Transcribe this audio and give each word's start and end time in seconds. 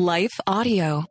Life 0.00 0.40
Audio. 0.46 1.09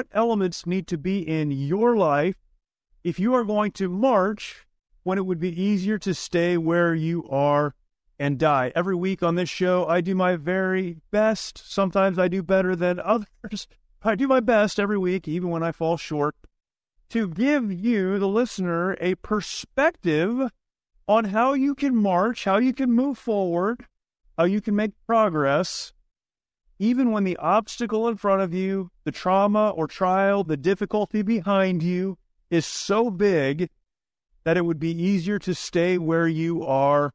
What 0.00 0.08
elements 0.12 0.64
need 0.64 0.86
to 0.86 0.96
be 0.96 1.18
in 1.18 1.50
your 1.50 1.94
life 1.94 2.36
if 3.04 3.20
you 3.20 3.34
are 3.34 3.44
going 3.44 3.70
to 3.70 3.86
march 3.86 4.66
when 5.02 5.18
it 5.18 5.26
would 5.26 5.38
be 5.38 5.62
easier 5.62 5.98
to 5.98 6.14
stay 6.14 6.56
where 6.56 6.94
you 6.94 7.28
are 7.28 7.74
and 8.18 8.38
die. 8.38 8.72
Every 8.74 8.94
week 8.94 9.22
on 9.22 9.34
this 9.34 9.50
show, 9.50 9.84
I 9.86 10.00
do 10.00 10.14
my 10.14 10.36
very 10.36 10.96
best. 11.10 11.70
Sometimes 11.70 12.18
I 12.18 12.28
do 12.28 12.42
better 12.42 12.74
than 12.74 12.98
others. 12.98 13.68
I 14.02 14.14
do 14.14 14.26
my 14.26 14.40
best 14.40 14.80
every 14.80 14.96
week, 14.96 15.28
even 15.28 15.50
when 15.50 15.62
I 15.62 15.70
fall 15.70 15.98
short, 15.98 16.34
to 17.10 17.28
give 17.28 17.70
you, 17.70 18.18
the 18.18 18.26
listener, 18.26 18.96
a 19.02 19.16
perspective 19.16 20.50
on 21.06 21.26
how 21.26 21.52
you 21.52 21.74
can 21.74 21.94
march, 21.94 22.44
how 22.44 22.56
you 22.56 22.72
can 22.72 22.90
move 22.90 23.18
forward, 23.18 23.84
how 24.38 24.44
you 24.44 24.62
can 24.62 24.74
make 24.74 24.92
progress 25.06 25.92
even 26.80 27.12
when 27.12 27.24
the 27.24 27.36
obstacle 27.36 28.08
in 28.08 28.16
front 28.16 28.40
of 28.40 28.54
you, 28.54 28.90
the 29.04 29.12
trauma 29.12 29.68
or 29.68 29.86
trial, 29.86 30.42
the 30.42 30.56
difficulty 30.56 31.20
behind 31.20 31.82
you 31.82 32.16
is 32.48 32.64
so 32.64 33.10
big 33.10 33.68
that 34.44 34.56
it 34.56 34.64
would 34.64 34.80
be 34.80 34.90
easier 34.90 35.38
to 35.38 35.54
stay 35.54 35.98
where 35.98 36.26
you 36.26 36.64
are 36.64 37.12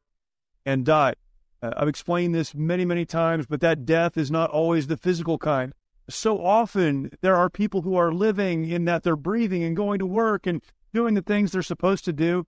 and 0.64 0.86
die. 0.86 1.14
Uh, 1.60 1.72
I've 1.76 1.88
explained 1.88 2.32
this 2.32 2.54
many, 2.54 2.84
many 2.84 3.04
times, 3.04 3.46
but 3.46 3.60
that 3.60 3.84
death 3.84 4.16
is 4.16 4.30
not 4.30 4.50
always 4.50 4.86
the 4.86 4.96
physical 4.96 5.36
kind. 5.36 5.72
So 6.08 6.40
often 6.40 7.10
there 7.20 7.34
are 7.34 7.50
people 7.50 7.82
who 7.82 7.96
are 7.96 8.12
living 8.12 8.68
in 8.70 8.84
that 8.84 9.02
they're 9.02 9.16
breathing 9.16 9.64
and 9.64 9.76
going 9.76 9.98
to 9.98 10.06
work 10.06 10.46
and 10.46 10.62
doing 10.94 11.14
the 11.14 11.22
things 11.22 11.50
they're 11.50 11.62
supposed 11.62 12.04
to 12.04 12.12
do, 12.12 12.46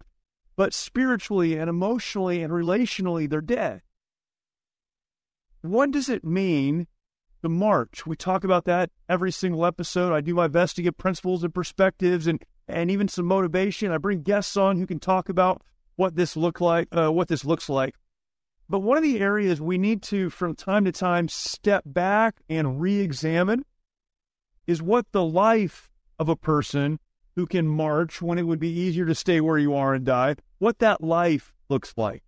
but 0.55 0.73
spiritually 0.73 1.57
and 1.59 1.69
emotionally 1.69 2.45
and 2.45 2.53
relationally, 2.53 3.29
they're 3.29 3.41
dead. 3.41 3.83
What 5.63 5.91
does 5.91 6.09
it 6.09 6.23
mean 6.23 6.87
the 7.43 7.49
march. 7.49 8.07
We 8.07 8.17
talk 8.17 8.45
about 8.45 8.65
that 8.65 8.91
every 9.09 9.33
single 9.33 9.65
episode. 9.65 10.13
I 10.13 10.21
do 10.21 10.35
my 10.35 10.49
best 10.49 10.77
to 10.77 10.83
get 10.83 10.99
principles 10.99 11.45
and 11.45 11.55
perspectives 11.55 12.27
and, 12.27 12.43
and 12.67 12.91
even 12.91 13.09
some 13.09 13.27
motivation. 13.27 13.93
I 13.93 13.99
bring 13.99 14.23
guests 14.23 14.57
on 14.57 14.79
who 14.79 14.87
can 14.87 15.01
talk 15.01 15.29
about 15.29 15.63
what 15.97 16.17
this 16.17 16.37
look 16.37 16.61
like, 16.61 16.89
uh, 16.93 17.11
what 17.11 17.29
this 17.29 17.45
looks 17.45 17.69
like. 17.69 17.95
But 18.69 18.81
one 18.81 18.97
of 18.97 19.03
the 19.03 19.21
areas 19.21 19.61
we 19.61 19.79
need 19.79 20.03
to, 20.05 20.31
from 20.31 20.55
time 20.55 20.85
to 20.85 20.93
time, 20.93 21.29
step 21.29 21.85
back 21.87 22.37
and 22.49 22.81
re-examine 22.81 23.65
is 24.67 24.83
what 24.83 25.07
the 25.13 25.25
life 25.25 25.91
of 26.19 26.29
a 26.29 26.37
person 26.37 26.99
who 27.35 27.47
can 27.47 27.67
march 27.67 28.21
when 28.21 28.37
it 28.37 28.43
would 28.43 28.59
be 28.59 28.69
easier 28.69 29.07
to 29.07 29.15
stay 29.15 29.41
where 29.41 29.59
you 29.59 29.75
are 29.75 29.95
and 29.95 30.05
die, 30.05 30.37
what 30.59 30.81
that 30.81 31.03
life 31.03 31.55
looks 31.69 31.95
like. 31.97 32.23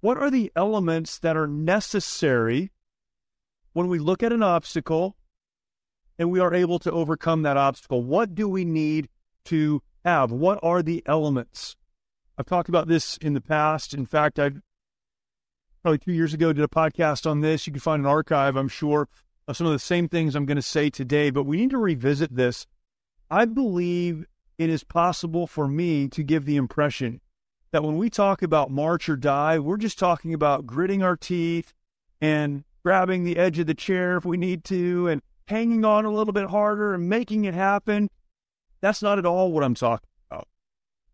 What 0.00 0.16
are 0.16 0.30
the 0.30 0.50
elements 0.56 1.18
that 1.18 1.36
are 1.36 1.46
necessary 1.46 2.72
when 3.72 3.88
we 3.88 3.98
look 3.98 4.22
at 4.22 4.32
an 4.32 4.42
obstacle 4.42 5.16
and 6.18 6.30
we 6.30 6.40
are 6.40 6.54
able 6.54 6.78
to 6.80 6.90
overcome 6.90 7.42
that 7.42 7.56
obstacle, 7.56 8.02
what 8.02 8.34
do 8.34 8.48
we 8.48 8.64
need 8.64 9.08
to 9.44 9.82
have? 10.04 10.30
What 10.30 10.58
are 10.62 10.82
the 10.82 11.02
elements? 11.06 11.76
I've 12.36 12.46
talked 12.46 12.68
about 12.68 12.88
this 12.88 13.16
in 13.18 13.34
the 13.34 13.40
past. 13.40 13.94
In 13.94 14.06
fact, 14.06 14.38
I 14.38 14.50
probably 15.82 15.98
two 15.98 16.12
years 16.12 16.34
ago 16.34 16.52
did 16.52 16.64
a 16.64 16.68
podcast 16.68 17.28
on 17.28 17.40
this. 17.40 17.66
You 17.66 17.72
can 17.72 17.80
find 17.80 18.00
an 18.00 18.06
archive, 18.06 18.56
I'm 18.56 18.68
sure, 18.68 19.08
of 19.46 19.56
some 19.56 19.66
of 19.66 19.72
the 19.72 19.78
same 19.78 20.08
things 20.08 20.34
I'm 20.34 20.46
going 20.46 20.56
to 20.56 20.62
say 20.62 20.90
today, 20.90 21.30
but 21.30 21.44
we 21.44 21.58
need 21.58 21.70
to 21.70 21.78
revisit 21.78 22.34
this. 22.34 22.66
I 23.30 23.44
believe 23.44 24.26
it 24.58 24.68
is 24.68 24.84
possible 24.84 25.46
for 25.46 25.68
me 25.68 26.08
to 26.08 26.22
give 26.22 26.44
the 26.44 26.56
impression 26.56 27.20
that 27.72 27.84
when 27.84 27.96
we 27.96 28.10
talk 28.10 28.42
about 28.42 28.70
march 28.70 29.08
or 29.08 29.16
die, 29.16 29.58
we're 29.58 29.76
just 29.76 29.98
talking 29.98 30.34
about 30.34 30.66
gritting 30.66 31.02
our 31.02 31.16
teeth 31.16 31.72
and 32.20 32.64
grabbing 32.82 33.24
the 33.24 33.36
edge 33.36 33.58
of 33.58 33.66
the 33.66 33.74
chair 33.74 34.16
if 34.16 34.24
we 34.24 34.36
need 34.36 34.64
to 34.64 35.08
and 35.08 35.22
hanging 35.46 35.84
on 35.84 36.04
a 36.04 36.10
little 36.10 36.32
bit 36.32 36.50
harder 36.50 36.94
and 36.94 37.08
making 37.08 37.44
it 37.44 37.54
happen. 37.54 38.08
That's 38.80 39.02
not 39.02 39.18
at 39.18 39.26
all 39.26 39.52
what 39.52 39.64
I'm 39.64 39.74
talking 39.74 40.08
about. 40.30 40.48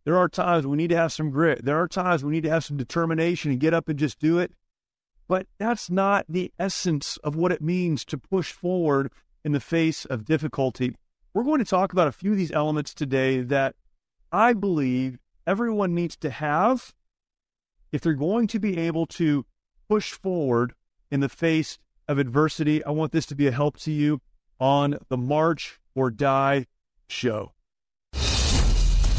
There 0.05 0.17
are 0.17 0.29
times 0.29 0.67
we 0.67 0.77
need 0.77 0.91
to 0.91 0.97
have 0.97 1.13
some 1.13 1.31
grit. 1.31 1.65
There 1.65 1.81
are 1.81 1.89
times 1.89 2.23
we 2.23 2.33
need 2.33 2.45
to 2.45 2.51
have 2.51 2.65
some 2.65 2.77
determination 2.77 3.51
and 3.51 3.61
get 3.61 3.75
up 3.75 3.89
and 3.89 3.99
just 3.99 4.19
do 4.19 4.39
it. 4.39 4.53
But 5.29 5.47
that's 5.59 5.91
not 5.91 6.27
the 6.29 6.53
essence 6.59 7.17
of 7.19 7.35
what 7.35 7.51
it 7.51 7.61
means 7.61 8.05
to 8.07 8.19
push 8.19 8.53
forward 8.53 9.11
in 9.45 9.53
the 9.53 9.61
face 9.61 10.05
of 10.05 10.25
difficulty. 10.25 10.95
We're 11.35 11.43
going 11.43 11.59
to 11.59 11.65
talk 11.65 11.93
about 11.93 12.09
a 12.09 12.13
few 12.13 12.33
of 12.33 12.39
these 12.39 12.53
elements 12.53 12.95
today 12.95 13.41
that 13.41 13.75
I 14.31 14.53
believe 14.53 15.19
everyone 15.47 15.95
needs 15.95 16.17
to 16.19 16.31
have 16.31 16.95
if 17.91 18.01
they're 18.01 18.15
going 18.15 18.47
to 18.49 18.59
be 18.59 18.79
able 18.79 19.07
to 19.07 19.45
push 19.89 20.13
forward 20.13 20.75
in 21.11 21.21
the 21.21 21.29
face 21.29 21.79
of 22.09 22.19
adversity. 22.19 22.85
I 22.85 22.91
want 22.91 23.13
this 23.13 23.27
to 23.27 23.35
be 23.35 23.47
a 23.47 23.53
help 23.53 23.79
to 23.81 23.91
you 23.91 24.21
on 24.61 24.99
the 25.09 25.17
March 25.17 25.79
or 25.95 26.11
Die 26.11 26.67
show. 27.09 27.53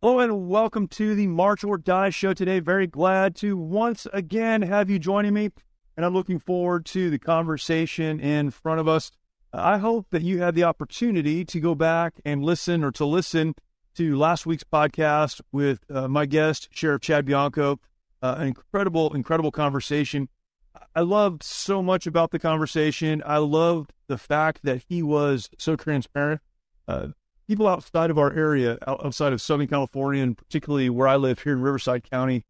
Hello 0.00 0.20
and 0.20 0.48
welcome 0.48 0.86
to 0.86 1.16
the 1.16 1.26
March 1.26 1.64
or 1.64 1.76
Die 1.76 2.10
show 2.10 2.32
today. 2.32 2.60
Very 2.60 2.86
glad 2.86 3.34
to 3.34 3.56
once 3.56 4.06
again 4.12 4.62
have 4.62 4.88
you 4.88 4.96
joining 4.96 5.34
me, 5.34 5.50
and 5.96 6.06
I'm 6.06 6.14
looking 6.14 6.38
forward 6.38 6.86
to 6.86 7.10
the 7.10 7.18
conversation 7.18 8.20
in 8.20 8.52
front 8.52 8.78
of 8.78 8.86
us. 8.86 9.10
I 9.52 9.78
hope 9.78 10.06
that 10.10 10.22
you 10.22 10.40
had 10.40 10.54
the 10.54 10.62
opportunity 10.62 11.44
to 11.46 11.58
go 11.58 11.74
back 11.74 12.20
and 12.24 12.44
listen 12.44 12.84
or 12.84 12.92
to 12.92 13.04
listen 13.04 13.56
to 13.96 14.16
last 14.16 14.46
week's 14.46 14.62
podcast 14.62 15.40
with 15.50 15.80
uh, 15.90 16.06
my 16.06 16.26
guest, 16.26 16.68
Sheriff 16.70 17.00
Chad 17.00 17.24
Bianco. 17.24 17.80
Uh, 18.22 18.36
an 18.38 18.46
incredible, 18.46 19.12
incredible 19.14 19.50
conversation. 19.50 20.28
I 20.94 21.00
loved 21.00 21.42
so 21.42 21.82
much 21.82 22.06
about 22.06 22.30
the 22.30 22.38
conversation. 22.38 23.20
I 23.26 23.38
loved 23.38 23.92
the 24.06 24.16
fact 24.16 24.60
that 24.62 24.84
he 24.88 25.02
was 25.02 25.50
so 25.58 25.74
transparent. 25.74 26.40
Uh, 26.86 27.08
people 27.48 27.66
outside 27.66 28.10
of 28.10 28.18
our 28.18 28.32
area, 28.32 28.78
outside 28.86 29.32
of 29.32 29.40
Southern 29.40 29.66
California, 29.66 30.22
and 30.22 30.36
particularly 30.36 30.90
where 30.90 31.08
I 31.08 31.16
live 31.16 31.42
here 31.42 31.54
in 31.54 31.62
Riverside 31.62 32.08
County, 32.08 32.44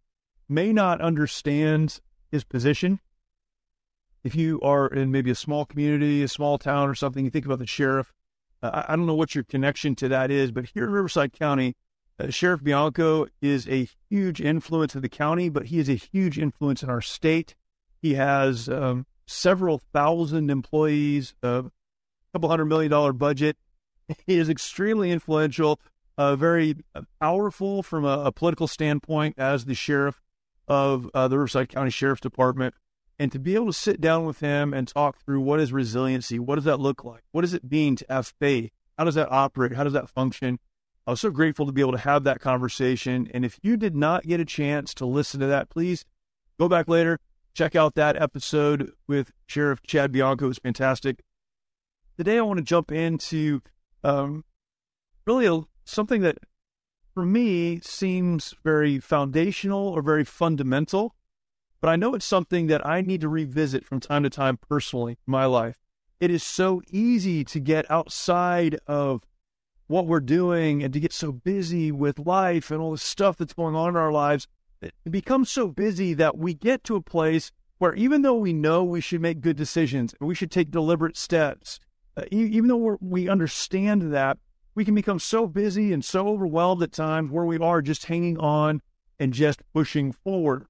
may 0.48 0.72
not 0.72 1.00
understand 1.00 2.00
his 2.30 2.44
position. 2.44 3.00
If 4.24 4.34
you 4.34 4.60
are 4.60 4.88
in 4.88 5.12
maybe 5.12 5.30
a 5.30 5.36
small 5.36 5.64
community, 5.64 6.22
a 6.22 6.28
small 6.28 6.58
town, 6.58 6.88
or 6.88 6.94
something, 6.94 7.24
you 7.24 7.30
think 7.30 7.46
about 7.46 7.60
the 7.60 7.66
sheriff. 7.66 8.12
Uh, 8.62 8.82
I 8.88 8.96
don't 8.96 9.06
know 9.06 9.14
what 9.14 9.34
your 9.34 9.44
connection 9.44 9.94
to 9.96 10.08
that 10.08 10.30
is, 10.30 10.50
but 10.50 10.66
here 10.74 10.84
in 10.84 10.90
Riverside 10.90 11.32
County, 11.32 11.76
Uh, 12.20 12.30
Sheriff 12.30 12.64
Bianco 12.64 13.28
is 13.40 13.68
a 13.68 13.88
huge 14.10 14.40
influence 14.40 14.96
in 14.96 15.02
the 15.02 15.08
county, 15.08 15.48
but 15.48 15.66
he 15.66 15.78
is 15.78 15.88
a 15.88 15.94
huge 15.94 16.36
influence 16.36 16.82
in 16.82 16.90
our 16.90 17.00
state. 17.00 17.54
He 18.02 18.14
has 18.14 18.68
um, 18.68 19.06
several 19.24 19.78
thousand 19.92 20.50
employees, 20.50 21.34
a 21.44 21.70
couple 22.32 22.48
hundred 22.48 22.64
million 22.64 22.90
dollar 22.90 23.12
budget. 23.12 23.56
He 24.26 24.38
is 24.38 24.48
extremely 24.48 25.10
influential, 25.10 25.80
uh, 26.16 26.36
very 26.36 26.76
powerful 27.20 27.82
from 27.82 28.04
a, 28.04 28.24
a, 28.24 28.32
political 28.32 28.66
standpoint 28.66 29.34
as 29.38 29.64
the 29.64 29.74
sheriff 29.74 30.20
of 30.66 31.10
uh, 31.14 31.28
the 31.28 31.38
Riverside 31.38 31.68
County 31.68 31.90
Sheriff's 31.90 32.20
Department. 32.20 32.74
And 33.18 33.32
to 33.32 33.38
be 33.38 33.54
able 33.54 33.66
to 33.66 33.72
sit 33.72 34.00
down 34.00 34.24
with 34.24 34.40
him 34.40 34.72
and 34.72 34.86
talk 34.86 35.18
through 35.18 35.40
what 35.40 35.60
is 35.60 35.72
resiliency, 35.72 36.38
what 36.38 36.54
does 36.54 36.64
that 36.64 36.80
look 36.80 37.04
like? 37.04 37.22
What 37.32 37.42
does 37.42 37.54
it 37.54 37.70
mean 37.70 37.96
to 37.96 38.06
have 38.08 38.32
faith? 38.38 38.70
How 38.96 39.04
does 39.04 39.16
that 39.16 39.30
operate? 39.30 39.72
How 39.72 39.84
does 39.84 39.92
that 39.92 40.08
function? 40.08 40.58
I 41.06 41.12
was 41.12 41.20
so 41.20 41.30
grateful 41.30 41.66
to 41.66 41.72
be 41.72 41.80
able 41.80 41.92
to 41.92 41.98
have 41.98 42.24
that 42.24 42.40
conversation. 42.40 43.28
And 43.32 43.44
if 43.44 43.58
you 43.62 43.76
did 43.76 43.96
not 43.96 44.24
get 44.24 44.40
a 44.40 44.44
chance 44.44 44.92
to 44.94 45.06
listen 45.06 45.40
to 45.40 45.46
that, 45.46 45.70
please 45.70 46.04
go 46.60 46.68
back 46.68 46.86
later, 46.86 47.18
check 47.54 47.74
out 47.74 47.94
that 47.94 48.20
episode 48.20 48.92
with 49.06 49.32
Sheriff 49.46 49.82
Chad 49.82 50.12
Bianco. 50.12 50.44
It 50.44 50.48
was 50.48 50.58
fantastic. 50.58 51.20
Today, 52.16 52.38
I 52.38 52.42
want 52.42 52.58
to 52.58 52.64
jump 52.64 52.92
into 52.92 53.62
um, 54.04 54.44
really 55.26 55.46
a, 55.46 55.60
something 55.84 56.22
that 56.22 56.38
for 57.14 57.24
me 57.24 57.80
seems 57.80 58.54
very 58.62 58.98
foundational 58.98 59.88
or 59.88 60.02
very 60.02 60.24
fundamental, 60.24 61.14
but 61.80 61.88
I 61.88 61.96
know 61.96 62.14
it's 62.14 62.24
something 62.24 62.66
that 62.68 62.86
I 62.86 63.00
need 63.00 63.20
to 63.22 63.28
revisit 63.28 63.84
from 63.84 64.00
time 64.00 64.22
to 64.22 64.30
time 64.30 64.56
personally 64.56 65.12
in 65.12 65.30
my 65.30 65.44
life. 65.44 65.78
It 66.20 66.30
is 66.30 66.42
so 66.42 66.82
easy 66.90 67.44
to 67.44 67.60
get 67.60 67.90
outside 67.90 68.78
of 68.86 69.22
what 69.86 70.06
we're 70.06 70.20
doing 70.20 70.82
and 70.82 70.92
to 70.92 71.00
get 71.00 71.12
so 71.12 71.32
busy 71.32 71.90
with 71.90 72.18
life 72.18 72.70
and 72.70 72.80
all 72.80 72.92
the 72.92 72.98
stuff 72.98 73.36
that's 73.36 73.54
going 73.54 73.74
on 73.74 73.90
in 73.90 73.96
our 73.96 74.12
lives. 74.12 74.46
It 74.80 74.92
becomes 75.10 75.50
so 75.50 75.68
busy 75.68 76.14
that 76.14 76.36
we 76.36 76.54
get 76.54 76.84
to 76.84 76.96
a 76.96 77.00
place 77.00 77.52
where 77.78 77.94
even 77.94 78.22
though 78.22 78.36
we 78.36 78.52
know 78.52 78.84
we 78.84 79.00
should 79.00 79.20
make 79.20 79.40
good 79.40 79.56
decisions 79.56 80.14
and 80.18 80.28
we 80.28 80.34
should 80.34 80.50
take 80.50 80.70
deliberate 80.70 81.16
steps, 81.16 81.80
uh, 82.18 82.24
even 82.30 82.68
though 82.68 82.98
we 83.00 83.28
understand 83.28 84.12
that, 84.12 84.38
we 84.74 84.84
can 84.84 84.94
become 84.94 85.18
so 85.18 85.46
busy 85.46 85.92
and 85.92 86.04
so 86.04 86.28
overwhelmed 86.28 86.82
at 86.82 86.92
times 86.92 87.30
where 87.30 87.44
we 87.44 87.58
are 87.58 87.80
just 87.80 88.06
hanging 88.06 88.38
on 88.38 88.82
and 89.18 89.32
just 89.32 89.62
pushing 89.72 90.12
forward. 90.12 90.66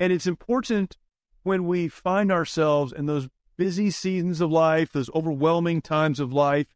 And 0.00 0.12
it's 0.12 0.26
important 0.26 0.96
when 1.42 1.66
we 1.66 1.88
find 1.88 2.32
ourselves 2.32 2.92
in 2.92 3.06
those 3.06 3.28
busy 3.56 3.90
seasons 3.90 4.40
of 4.40 4.50
life, 4.50 4.92
those 4.92 5.10
overwhelming 5.14 5.82
times 5.82 6.20
of 6.20 6.32
life, 6.32 6.66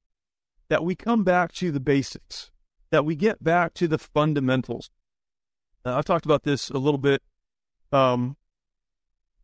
that 0.69 0.85
we 0.85 0.95
come 0.95 1.25
back 1.25 1.53
to 1.53 1.71
the 1.71 1.81
basics, 1.81 2.51
that 2.91 3.05
we 3.05 3.15
get 3.17 3.43
back 3.43 3.75
to 3.75 3.89
the 3.89 3.99
fundamentals. 3.99 4.91
Uh, 5.85 5.97
I've 5.97 6.05
talked 6.05 6.27
about 6.27 6.43
this 6.43 6.71
a 6.71 6.79
little 6.79 6.99
bit 6.99 7.23
um, 7.91 8.37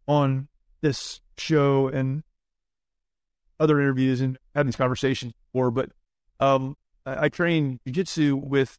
on 0.06 0.48
this 0.80 1.20
show 1.36 1.88
and 1.88 2.22
other 3.58 3.80
interviews 3.80 4.20
and 4.20 4.38
had 4.54 4.66
these 4.66 4.76
conversations 4.76 5.32
before, 5.32 5.70
but 5.70 5.90
um, 6.40 6.76
I, 7.04 7.24
I 7.24 7.28
train 7.28 7.80
jujitsu 7.86 8.42
with 8.42 8.78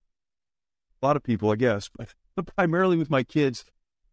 a 1.01 1.05
lot 1.05 1.15
of 1.15 1.23
people, 1.23 1.51
I 1.51 1.55
guess, 1.55 1.89
but 2.35 2.55
primarily 2.55 2.97
with 2.97 3.09
my 3.09 3.23
kids. 3.23 3.65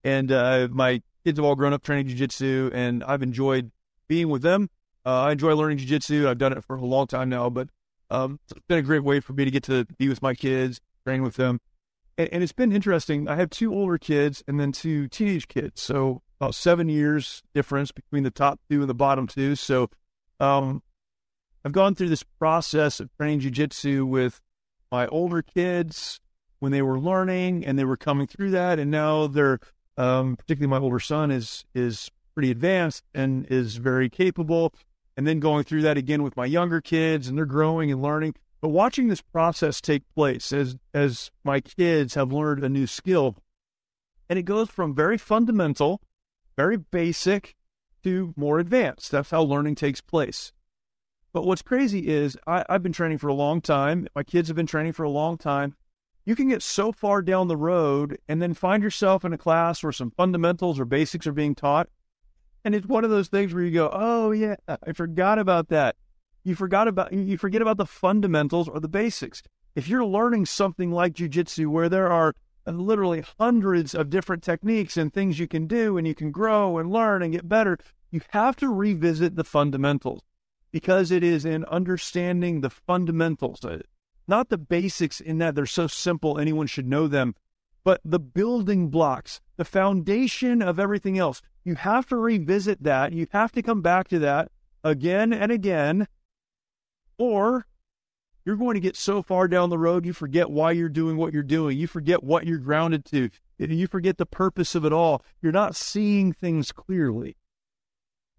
And 0.02 0.31
uh, 0.31 0.69
my 0.70 1.02
kids 1.25 1.38
have 1.38 1.44
all 1.44 1.56
grown 1.56 1.72
up 1.72 1.82
training 1.82 2.14
jujitsu, 2.14 2.70
and 2.75 3.02
I've 3.05 3.22
enjoyed 3.22 3.70
being 4.06 4.28
with 4.28 4.43
them. 4.43 4.69
Uh, 5.06 5.22
I 5.22 5.32
enjoy 5.32 5.55
learning 5.55 5.78
jujitsu. 5.78 6.26
I've 6.26 6.38
done 6.38 6.52
it 6.52 6.64
for 6.64 6.76
a 6.76 6.84
long 6.84 7.06
time 7.06 7.28
now, 7.28 7.49
but 7.50 7.69
um, 8.10 8.38
it's 8.50 8.60
been 8.69 8.78
a 8.78 8.82
great 8.82 9.05
way 9.05 9.20
for 9.20 9.32
me 9.32 9.44
to 9.44 9.50
get 9.50 9.62
to 9.64 9.87
be 9.99 10.08
with 10.08 10.22
my 10.22 10.34
kids, 10.34 10.81
train 11.06 11.22
with 11.22 11.37
them. 11.37 11.60
And, 12.17 12.28
and, 12.32 12.43
it's 12.43 12.52
been 12.52 12.70
interesting. 12.70 13.28
I 13.28 13.37
have 13.37 13.50
two 13.50 13.72
older 13.75 13.99
kids 13.99 14.43
and 14.46 14.60
then 14.60 14.72
two 14.72 15.08
teenage 15.08 15.49
kids. 15.49 15.81
So 15.81 16.22
about 16.40 16.55
seven 16.55 16.88
years 16.88 17.43
difference 17.55 17.93
between 17.93 18.22
the 18.22 18.31
top 18.31 18.60
two 18.70 18.81
and 18.81 18.88
the 18.88 18.94
bottom 18.94 19.26
two. 19.26 19.56
So 19.56 19.90
um, 20.40 20.82
I've 21.64 21.72
gone 21.72 21.94
through 21.94 22.10
this 22.10 22.22
process 22.22 23.00
of 23.00 23.10
training 23.16 23.40
jujitsu 23.40 24.06
with 24.06 24.40
my 24.90 25.06
older 25.08 25.42
kids 25.42 26.20
when 26.58 26.72
they 26.72 26.82
were 26.82 26.98
learning 26.98 27.64
and 27.64 27.78
they 27.78 27.84
were 27.84 27.96
coming 27.96 28.26
through 28.26 28.50
that. 28.50 28.78
And 28.78 28.90
now 28.90 29.26
they're, 29.26 29.60
um, 29.96 30.36
particularly 30.36 30.70
my 30.70 30.82
older 30.82 31.00
son 31.00 31.31
is, 31.31 31.64
is 31.75 32.10
pretty 32.34 32.50
advanced 32.50 33.04
and 33.14 33.46
is 33.46 33.76
very 33.76 34.08
capable 34.08 34.75
and 35.16 35.26
then 35.26 35.40
going 35.40 35.64
through 35.64 35.82
that 35.82 35.96
again 35.96 36.22
with 36.22 36.36
my 36.36 36.46
younger 36.46 36.81
kids 36.81 37.28
and 37.28 37.38
they're 37.38 37.46
growing 37.46 37.90
and 37.90 38.02
learning. 38.02 38.34
But 38.60 38.70
watching 38.70 39.08
this 39.08 39.20
process 39.20 39.81
take 39.81 40.02
place 40.14 40.52
as 40.52 40.76
as 40.94 41.31
my 41.44 41.60
kids 41.60 42.14
have 42.14 42.32
learned 42.32 42.64
a 42.64 42.69
new 42.69 42.86
skill, 42.86 43.36
and 44.28 44.38
it 44.38 44.44
goes 44.44 44.70
from 44.70 44.94
very 44.94 45.19
fundamental, 45.19 46.00
very 46.56 46.78
basic, 46.78 47.54
to 48.05 48.33
more 48.37 48.59
advanced. 48.59 49.11
That's 49.11 49.31
how 49.31 49.43
learning 49.43 49.75
takes 49.75 50.01
place. 50.01 50.53
But 51.33 51.45
what's 51.45 51.62
crazy 51.62 52.09
is 52.09 52.37
I, 52.47 52.65
I've 52.69 52.83
been 52.83 52.93
training 52.93 53.19
for 53.19 53.29
a 53.29 53.35
long 53.35 53.61
time. 53.61 54.06
My 54.15 54.23
kids 54.23 54.49
have 54.49 54.56
been 54.56 54.67
training 54.67 54.93
for 54.93 55.03
a 55.03 55.11
long 55.11 55.37
time. 55.37 55.75
You 56.25 56.37
can 56.37 56.49
get 56.49 56.62
so 56.62 56.93
far 56.93 57.21
down 57.21 57.49
the 57.49 57.56
road 57.56 58.19
and 58.29 58.41
then 58.41 58.55
find 58.55 58.83
yourself 58.83 59.25
in 59.25 59.33
a 59.33 59.39
class 59.39 59.83
where 59.83 59.93
some 59.93 60.12
fundamentals 60.12 60.81
or 60.81 60.85
basics 60.85 61.27
are 61.27 61.33
being 61.33 61.55
taught 61.55 61.89
and 62.65 62.75
it's 62.75 62.87
one 62.87 63.05
of 63.05 63.11
those 63.11 63.29
things 63.29 63.53
where 63.53 63.62
you 63.62 63.71
go, 63.71 63.91
"Oh 63.93 64.31
yeah, 64.33 64.56
I 64.67 64.93
forgot 64.93 65.39
about 65.39 65.69
that." 65.69 65.97
You 66.43 66.55
forgot 66.55 66.89
about 66.89 67.12
you 67.12 67.37
forget 67.37 67.62
about 67.62 67.77
the 67.77 67.87
fundamentals 67.87 68.69
or 68.69 68.81
the 68.81 68.89
basics. 68.89 69.43
If 69.75 69.87
you're 69.89 70.05
learning 70.05 70.47
something 70.47 70.91
like 70.91 71.15
jujitsu, 71.15 71.67
where 71.67 71.89
there 71.89 72.11
are 72.11 72.35
literally 72.66 73.25
hundreds 73.38 73.94
of 73.94 74.11
different 74.11 74.43
techniques 74.43 74.96
and 74.96 75.12
things 75.12 75.38
you 75.38 75.46
can 75.46 75.66
do, 75.66 75.96
and 75.99 76.06
you 76.06 76.14
can 76.14 76.31
grow 76.31 76.78
and 76.78 76.90
learn 76.90 77.22
and 77.22 77.32
get 77.32 77.49
better, 77.49 77.78
you 78.11 78.20
have 78.31 78.56
to 78.56 78.69
revisit 78.69 79.37
the 79.37 79.44
fundamentals 79.44 80.22
because 80.72 81.11
it 81.11 81.22
is 81.22 81.44
in 81.44 81.64
understanding 81.66 82.61
the 82.61 82.70
fundamentals, 82.70 83.64
not 84.26 84.49
the 84.49 84.58
basics 84.58 85.20
in 85.20 85.38
that 85.38 85.55
they're 85.55 85.66
so 85.66 85.87
simple 85.87 86.38
anyone 86.38 86.66
should 86.66 86.87
know 86.87 87.06
them, 87.06 87.34
but 87.84 88.00
the 88.05 88.19
building 88.19 88.88
blocks, 88.88 89.40
the 89.56 89.64
foundation 89.64 90.62
of 90.62 90.81
everything 90.81 91.19
else. 91.19 91.43
You 91.64 91.76
have 91.76 92.06
to 92.08 92.17
revisit 92.17 92.82
that. 92.82 93.12
You 93.12 93.26
have 93.31 93.52
to 93.52 93.62
come 93.62 93.82
back 93.82 94.08
to 94.08 94.19
that 94.20 94.50
again 94.82 95.32
and 95.32 95.52
again, 95.52 96.08
or 97.19 97.67
you're 98.44 98.56
going 98.56 98.75
to 98.75 98.81
get 98.81 98.96
so 98.96 99.23
far 99.23 99.49
down 99.49 99.70
the 99.70 99.79
road, 99.79 100.05
you 100.05 100.12
forget 100.12 100.50
why 100.50 100.73
you're 100.73 100.88
doing 100.88 101.17
what 101.17 101.32
you're 101.32 101.43
doing. 101.43 101.79
You 101.79 101.87
forget 101.87 102.23
what 102.23 102.46
you're 102.46 102.58
grounded 102.58 103.05
to. 103.06 103.31
You 103.58 103.87
forget 103.87 104.19
the 104.19 104.26
purpose 104.26 104.75
of 104.75 104.85
it 104.85 104.93
all. 104.93 105.23
You're 105.41 105.53
not 105.53 105.77
seeing 105.77 106.32
things 106.32 106.72
clearly. 106.72 107.36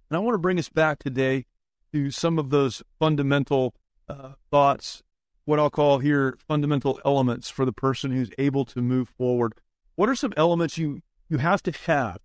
And 0.10 0.18
I 0.18 0.20
want 0.20 0.36
to 0.36 0.40
bring 0.40 0.60
us 0.60 0.70
back 0.70 1.00
today 1.00 1.46
to 1.92 2.12
some 2.12 2.38
of 2.38 2.50
those 2.50 2.84
fundamental 3.00 3.74
uh, 4.08 4.34
thoughts, 4.52 5.02
what 5.46 5.60
I'll 5.60 5.70
call 5.70 6.00
here 6.00 6.38
fundamental 6.48 7.00
elements 7.04 7.50
for 7.50 7.66
the 7.66 7.74
person 7.74 8.12
who's 8.12 8.30
able 8.38 8.66
to 8.66 8.82
move 8.82 9.10
forward. 9.10 9.54
What 9.96 10.10
are 10.10 10.16
some 10.16 10.34
elements 10.38 10.78
you, 10.78 11.02
you 11.30 11.38
have 11.38 11.64
to 11.64 11.72
have 11.88 12.20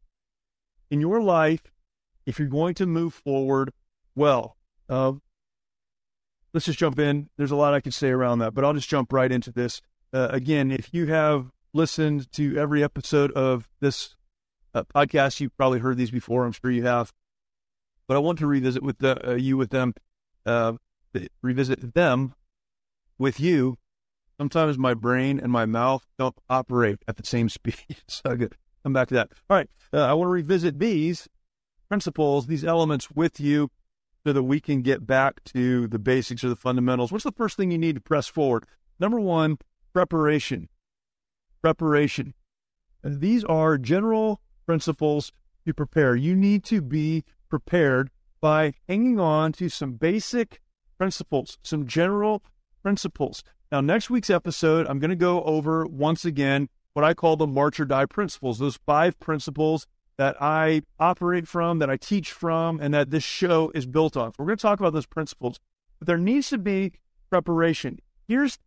in 0.91 1.01
your 1.01 1.23
life, 1.23 1.63
if 2.27 2.39
you're 2.39 2.49
going 2.49 2.75
to 2.75 2.87
move 2.87 3.15
forward 3.15 3.73
well, 4.15 4.57
uh, 4.89 5.13
let's 6.53 6.67
just 6.67 6.79
jump 6.79 6.99
in. 6.99 7.29
There's 7.37 7.51
a 7.51 7.57
lot 7.57 7.75
I 7.75 7.81
could 7.81 7.95
say 7.95 8.11
around 8.11 8.41
that, 8.41 8.55
but 8.55 8.65
I'll 8.65 8.75
just 8.75 8.89
jump 8.89 9.13
right 9.13 9.31
into 9.31 9.53
this. 9.53 9.81
Uh, 10.13 10.29
again, 10.31 10.71
if 10.71 10.93
you 10.93 11.07
have 11.07 11.51
listened 11.73 12.31
to 12.33 12.57
every 12.57 12.83
episode 12.83 13.33
of 13.33 13.69
this 13.81 14.17
uh, 14.75 14.85
podcast, 14.95 15.41
you've 15.41 15.57
probably 15.57 15.79
heard 15.79 15.97
these 15.97 16.11
before. 16.11 16.45
I'm 16.45 16.53
sure 16.53 16.71
you 16.71 16.85
have, 16.85 17.13
but 18.09 18.17
I 18.17 18.21
want 18.21 18.39
to 18.41 18.47
revisit 18.47 18.83
with 18.83 18.99
the, 18.99 19.33
uh, 19.33 19.35
you 19.35 19.57
with 19.57 19.71
them, 19.71 19.95
uh, 20.45 20.75
revisit 21.43 21.95
them 21.95 22.35
with 23.19 23.39
you. 23.39 23.77
Sometimes 24.39 24.79
my 24.79 24.95
brain 24.95 25.39
and 25.39 25.53
my 25.53 25.67
mouth 25.67 26.07
don't 26.19 26.37
operate 26.49 26.99
at 27.07 27.17
the 27.17 27.27
same 27.27 27.49
speed. 27.51 27.77
so 28.09 28.37
good 28.37 28.55
come 28.83 28.93
back 28.93 29.09
to 29.09 29.15
that. 29.15 29.31
All 29.49 29.57
right. 29.57 29.69
Uh, 29.93 30.05
I 30.05 30.15
want 30.15 30.29
to 30.29 30.33
revisit 30.33 30.79
these 30.79 31.29
principles, 31.89 32.47
these 32.47 32.65
elements 32.65 33.11
with 33.11 33.41
you 33.41 33.71
so 34.25 34.33
that 34.33 34.43
we 34.43 34.61
can 34.61 34.83
get 34.83 35.07
back 35.07 35.43
to 35.45 35.87
the 35.89 35.99
basics 35.99 36.45
or 36.45 36.49
the 36.49 36.57
fundamentals. 36.57 37.11
What's 37.11 37.25
the 37.25 37.33
first 37.33 37.57
thing 37.57 37.71
you 37.71 37.79
need 37.79 37.95
to 37.95 38.01
press 38.01 38.27
forward? 38.27 38.65
Number 38.99 39.19
one, 39.19 39.59
preparation. 39.93 40.69
Preparation. 41.63 42.35
And 43.03 43.21
these 43.21 43.45
are 43.45 43.79
general 43.79 44.41
principles 44.67 45.33
to 45.67 45.73
prepare. 45.73 46.15
You 46.17 46.35
need 46.37 46.65
to 46.65 46.83
be 46.83 47.25
prepared 47.49 48.11
by 48.41 48.75
hanging 48.89 49.19
on 49.19 49.53
to 49.53 49.69
some 49.69 49.93
basic 49.93 50.61
principles, 50.99 51.59
some 51.63 51.87
general 51.87 52.43
principles. 52.83 53.43
Now, 53.73 53.81
next 53.81 54.11
week's 54.11 54.31
episode, 54.31 54.87
I'm 54.87 54.99
going 54.99 55.11
to 55.11 55.17
go 55.17 55.43
over 55.45 55.87
once 55.87 56.25
again 56.25 56.69
what 56.93 57.05
I 57.05 57.15
call 57.15 57.37
the 57.37 57.47
march 57.47 57.79
or 57.79 57.85
die 57.85 58.07
principles, 58.07 58.59
those 58.59 58.79
five 58.85 59.19
principles 59.21 59.87
that 60.21 60.37
I 60.39 60.83
operate 60.99 61.49
from, 61.49 61.79
that 61.79 61.89
I 61.89 61.97
teach 61.97 62.31
from, 62.31 62.79
and 62.79 62.93
that 62.93 63.09
this 63.09 63.25
show 63.25 63.73
is 63.75 63.87
built 63.87 64.19
on. 64.19 64.33
We're 64.39 64.45
going 64.45 64.59
to 64.59 64.61
talk 64.61 64.79
about 64.79 64.93
those 64.93 65.07
principles, 65.07 65.59
but 65.99 66.07
there 66.07 66.19
needs 66.19 66.51
to 66.51 66.59
be 66.59 66.93
preparation. 67.31 68.01
Here's 68.29 68.59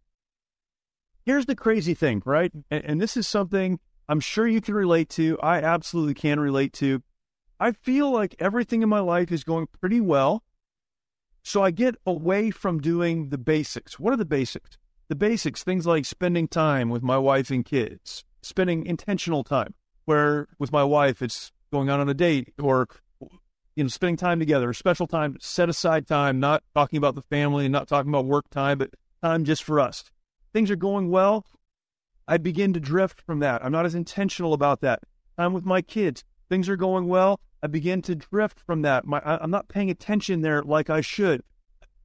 here's 1.27 1.45
the 1.45 1.55
crazy 1.55 1.93
thing, 1.93 2.23
right? 2.25 2.51
And, 2.71 2.83
and 2.83 2.99
this 2.99 3.15
is 3.15 3.27
something 3.27 3.79
I'm 4.09 4.19
sure 4.19 4.47
you 4.47 4.61
can 4.61 4.73
relate 4.73 5.09
to. 5.09 5.37
I 5.43 5.59
absolutely 5.59 6.15
can 6.15 6.39
relate 6.39 6.73
to. 6.73 7.03
I 7.59 7.73
feel 7.73 8.09
like 8.09 8.33
everything 8.39 8.81
in 8.81 8.89
my 8.89 9.01
life 9.01 9.31
is 9.31 9.43
going 9.43 9.67
pretty 9.79 10.01
well. 10.01 10.41
So 11.43 11.61
I 11.61 11.69
get 11.69 11.97
away 12.03 12.49
from 12.49 12.79
doing 12.79 13.29
the 13.29 13.37
basics. 13.37 13.99
What 13.99 14.11
are 14.11 14.17
the 14.17 14.25
basics? 14.25 14.79
The 15.07 15.15
basics, 15.15 15.63
things 15.63 15.85
like 15.85 16.05
spending 16.05 16.47
time 16.47 16.89
with 16.89 17.03
my 17.03 17.19
wife 17.19 17.51
and 17.51 17.63
kids, 17.63 18.25
spending 18.41 18.87
intentional 18.87 19.43
time, 19.43 19.75
where 20.05 20.47
with 20.59 20.71
my 20.71 20.83
wife 20.83 21.21
it's 21.21 21.51
going 21.71 21.89
out 21.89 21.99
on 21.99 22.09
a 22.09 22.13
date 22.13 22.53
or 22.61 22.87
you 23.75 23.83
know 23.83 23.87
spending 23.87 24.17
time 24.17 24.39
together, 24.39 24.73
special 24.73 25.07
time, 25.07 25.37
set 25.39 25.69
aside 25.69 26.07
time, 26.07 26.39
not 26.39 26.63
talking 26.75 26.97
about 26.97 27.15
the 27.15 27.21
family 27.23 27.65
and 27.65 27.71
not 27.71 27.87
talking 27.87 28.09
about 28.09 28.25
work 28.25 28.49
time, 28.49 28.77
but 28.77 28.91
time 29.21 29.43
just 29.43 29.63
for 29.63 29.79
us. 29.79 30.03
Things 30.53 30.69
are 30.69 30.75
going 30.75 31.09
well. 31.09 31.45
I 32.27 32.37
begin 32.37 32.73
to 32.73 32.79
drift 32.79 33.21
from 33.21 33.39
that. 33.39 33.63
I'm 33.65 33.71
not 33.71 33.85
as 33.85 33.95
intentional 33.95 34.53
about 34.53 34.81
that. 34.81 34.99
Time 35.37 35.53
with 35.53 35.65
my 35.65 35.81
kids. 35.81 36.23
Things 36.49 36.69
are 36.69 36.77
going 36.77 37.07
well. 37.07 37.39
I 37.61 37.67
begin 37.67 38.01
to 38.03 38.15
drift 38.15 38.59
from 38.59 38.81
that. 38.83 39.05
My, 39.05 39.19
I, 39.19 39.41
I'm 39.41 39.51
not 39.51 39.67
paying 39.67 39.89
attention 39.89 40.41
there 40.41 40.61
like 40.61 40.89
I 40.89 41.01
should. 41.01 41.41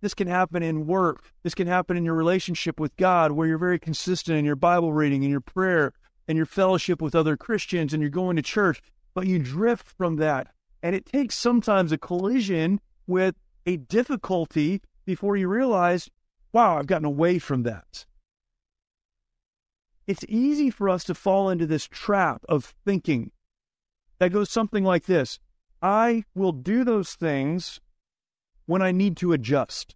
This 0.01 0.15
can 0.15 0.29
happen 0.29 0.63
in 0.63 0.87
work. 0.87 1.25
This 1.43 1.55
can 1.55 1.67
happen 1.67 1.97
in 1.97 2.05
your 2.05 2.15
relationship 2.15 2.79
with 2.79 2.97
God, 2.97 3.33
where 3.33 3.49
you're 3.49 3.59
very 3.59 3.79
consistent 3.79 4.39
in 4.39 4.45
your 4.45 4.57
Bible 4.57 4.93
reading 4.93 5.25
and 5.25 5.31
your 5.31 5.41
prayer 5.41 5.93
and 6.29 6.37
your 6.37 6.47
fellowship 6.47 7.01
with 7.01 7.15
other 7.15 7.37
Christians 7.37 7.95
and 7.95 8.03
you're 8.03 8.11
going 8.11 8.37
to 8.37 8.43
church, 8.43 8.83
but 9.15 9.27
you 9.27 9.39
drift 9.39 9.89
from 9.89 10.17
that. 10.17 10.49
And 10.83 10.95
it 10.95 11.07
takes 11.07 11.35
sometimes 11.35 11.91
a 11.91 11.99
collision 11.99 12.81
with 13.07 13.35
a 13.67 13.79
difficulty 13.79 14.83
before 15.07 15.37
you 15.37 15.49
realize, 15.49 16.11
wow, 16.53 16.79
I've 16.79 16.87
gotten 16.87 17.07
away 17.07 17.39
from 17.39 17.63
that. 17.65 18.05
It's 20.07 20.25
easy 20.29 20.71
for 20.71 20.89
us 20.89 21.05
to 21.05 21.15
fall 21.15 21.51
into 21.51 21.67
this 21.67 21.87
trap 21.87 22.45
of 22.49 22.75
thinking 22.85 23.33
that 24.19 24.33
goes 24.33 24.51
something 24.51 24.85
like 24.85 25.07
this 25.07 25.39
I 25.81 26.25
will 26.35 26.53
do 26.53 26.85
those 26.85 27.15
things 27.15 27.81
when 28.67 28.83
I 28.83 28.93
need 28.93 29.17
to 29.19 29.33
adjust. 29.33 29.95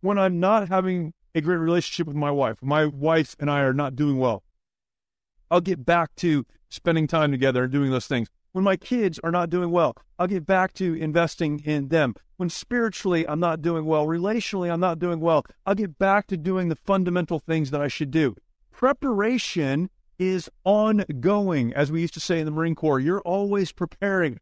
When 0.00 0.18
I'm 0.18 0.40
not 0.40 0.68
having 0.68 1.12
a 1.34 1.40
great 1.40 1.56
relationship 1.56 2.06
with 2.06 2.16
my 2.16 2.30
wife, 2.30 2.58
my 2.62 2.86
wife 2.86 3.36
and 3.38 3.50
I 3.50 3.60
are 3.60 3.74
not 3.74 3.96
doing 3.96 4.18
well. 4.18 4.42
I'll 5.50 5.60
get 5.60 5.84
back 5.84 6.14
to 6.16 6.46
spending 6.68 7.06
time 7.06 7.30
together 7.30 7.64
and 7.64 7.72
doing 7.72 7.90
those 7.90 8.06
things. 8.06 8.28
When 8.52 8.64
my 8.64 8.76
kids 8.76 9.18
are 9.22 9.30
not 9.30 9.50
doing 9.50 9.70
well, 9.70 9.96
I'll 10.18 10.26
get 10.26 10.46
back 10.46 10.72
to 10.74 10.94
investing 10.94 11.60
in 11.60 11.88
them. 11.88 12.14
When 12.36 12.48
spiritually 12.48 13.28
I'm 13.28 13.40
not 13.40 13.62
doing 13.62 13.84
well, 13.84 14.06
relationally 14.06 14.72
I'm 14.72 14.80
not 14.80 14.98
doing 14.98 15.20
well, 15.20 15.44
I'll 15.66 15.74
get 15.74 15.98
back 15.98 16.26
to 16.28 16.36
doing 16.36 16.68
the 16.68 16.76
fundamental 16.76 17.38
things 17.38 17.70
that 17.70 17.80
I 17.80 17.88
should 17.88 18.10
do. 18.10 18.34
Preparation 18.72 19.90
is 20.18 20.50
ongoing, 20.64 21.72
as 21.74 21.92
we 21.92 22.00
used 22.00 22.14
to 22.14 22.20
say 22.20 22.40
in 22.40 22.44
the 22.44 22.50
Marine 22.50 22.74
Corps. 22.74 23.00
You're 23.00 23.20
always 23.22 23.72
preparing. 23.72 24.40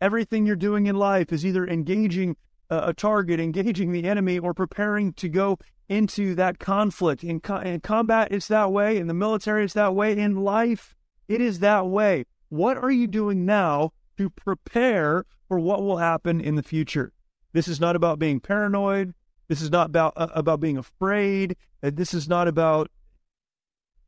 Everything 0.00 0.46
you're 0.46 0.56
doing 0.56 0.86
in 0.86 0.96
life 0.96 1.32
is 1.32 1.46
either 1.46 1.66
engaging 1.66 2.36
a 2.70 2.92
target, 2.92 3.38
engaging 3.38 3.92
the 3.92 4.04
enemy, 4.04 4.38
or 4.38 4.54
preparing 4.54 5.12
to 5.14 5.28
go 5.28 5.58
into 5.92 6.34
that 6.34 6.58
conflict. 6.58 7.22
In, 7.22 7.40
co- 7.40 7.56
in 7.56 7.80
combat, 7.80 8.28
it's 8.30 8.48
that 8.48 8.72
way. 8.72 8.96
In 8.96 9.08
the 9.08 9.14
military, 9.14 9.64
it's 9.64 9.74
that 9.74 9.94
way. 9.94 10.16
In 10.16 10.36
life, 10.36 10.94
it 11.28 11.40
is 11.40 11.58
that 11.58 11.86
way. 11.86 12.24
What 12.48 12.78
are 12.78 12.90
you 12.90 13.06
doing 13.06 13.44
now 13.44 13.92
to 14.16 14.30
prepare 14.30 15.26
for 15.48 15.58
what 15.58 15.82
will 15.82 15.98
happen 15.98 16.40
in 16.40 16.54
the 16.54 16.62
future? 16.62 17.12
This 17.52 17.68
is 17.68 17.78
not 17.78 17.94
about 17.94 18.18
being 18.18 18.40
paranoid. 18.40 19.12
This 19.48 19.60
is 19.60 19.70
not 19.70 19.86
about 19.86 20.14
uh, 20.16 20.28
about 20.34 20.60
being 20.60 20.78
afraid. 20.78 21.56
Uh, 21.82 21.90
this 21.92 22.14
is 22.14 22.26
not 22.26 22.48
about 22.48 22.90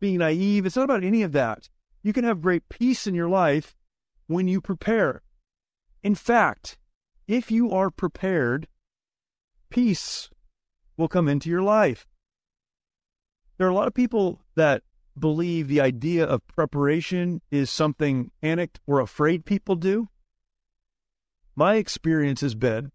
being 0.01 0.19
naive. 0.19 0.65
It's 0.65 0.77
not 0.77 0.85
about 0.85 1.05
any 1.05 1.23
of 1.23 1.33
that. 1.33 1.69
You 2.03 2.15
can 2.15 2.25
have 2.25 2.41
great 2.41 2.69
peace 2.71 3.07
in 3.07 3.15
your 3.15 3.29
life 3.29 3.75
when 4.27 4.49
you 4.49 4.63
prepare. 4.63 5.23
In 6.03 6.15
fact, 6.15 6.79
if 7.29 7.51
you 7.51 7.73
are 7.73 7.91
prepared, 7.91 8.69
peace 9.69 10.31
will 10.97 11.09
come 11.09 11.29
into 11.29 11.49
your 11.49 11.63
life. 11.63 12.07
There 13.57 13.67
are 13.67 13.71
a 13.71 13.75
lot 13.75 13.89
of 13.89 13.95
people 13.95 14.41
that 14.57 14.83
believe 15.19 15.69
the 15.69 15.81
idea 15.81 16.25
of 16.25 16.47
preparation 16.49 17.41
is 17.51 17.71
something 17.71 18.31
panicked 18.43 18.81
or 18.87 19.01
afraid 19.01 19.45
people 19.45 19.77
do. 19.77 20.09
My 21.55 21.77
experience 21.77 22.41
has 22.41 22.55
been 22.55 22.91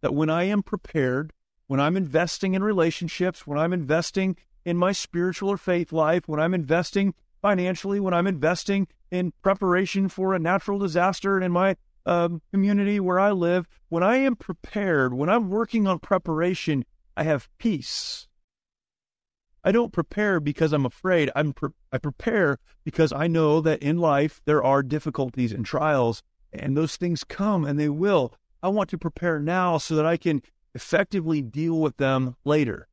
that 0.00 0.14
when 0.14 0.30
I 0.30 0.44
am 0.44 0.62
prepared, 0.62 1.32
when 1.66 1.80
I'm 1.80 1.96
investing 1.96 2.54
in 2.54 2.62
relationships, 2.62 3.46
when 3.46 3.58
I'm 3.58 3.72
investing 3.72 4.36
in 4.64 4.76
my 4.76 4.92
spiritual 4.92 5.48
or 5.50 5.56
faith 5.56 5.92
life, 5.92 6.28
when 6.28 6.38
I'm 6.38 6.54
investing 6.54 7.14
financially, 7.42 7.98
when 8.00 8.14
I'm 8.14 8.26
investing 8.26 8.86
in 9.10 9.32
preparation 9.42 10.08
for 10.08 10.32
a 10.32 10.38
natural 10.38 10.78
disaster 10.78 11.40
in 11.40 11.52
my 11.52 11.76
um, 12.06 12.42
community 12.52 13.00
where 13.00 13.18
I 13.18 13.32
live, 13.32 13.66
when 13.88 14.02
I 14.02 14.16
am 14.16 14.36
prepared, 14.36 15.14
when 15.14 15.28
I'm 15.28 15.50
working 15.50 15.86
on 15.86 15.98
preparation, 15.98 16.84
I 17.16 17.24
have 17.24 17.48
peace. 17.58 18.28
I 19.62 19.72
don't 19.72 19.92
prepare 19.92 20.40
because 20.40 20.72
I'm 20.72 20.84
afraid. 20.84 21.30
I'm 21.34 21.52
pre- 21.52 21.70
I 21.90 21.98
prepare 21.98 22.58
because 22.84 23.12
I 23.12 23.26
know 23.26 23.60
that 23.62 23.82
in 23.82 23.98
life 23.98 24.42
there 24.44 24.62
are 24.62 24.82
difficulties 24.82 25.52
and 25.52 25.64
trials, 25.64 26.22
and 26.52 26.76
those 26.76 26.96
things 26.96 27.24
come 27.24 27.64
and 27.64 27.78
they 27.78 27.88
will. 27.88 28.34
I 28.62 28.68
want 28.68 28.90
to 28.90 28.98
prepare 28.98 29.38
now 29.38 29.78
so 29.78 29.94
that 29.96 30.06
I 30.06 30.16
can 30.16 30.42
effectively 30.74 31.40
deal 31.40 31.80
with 31.80 31.96
them 31.96 32.36
later. 32.44 32.88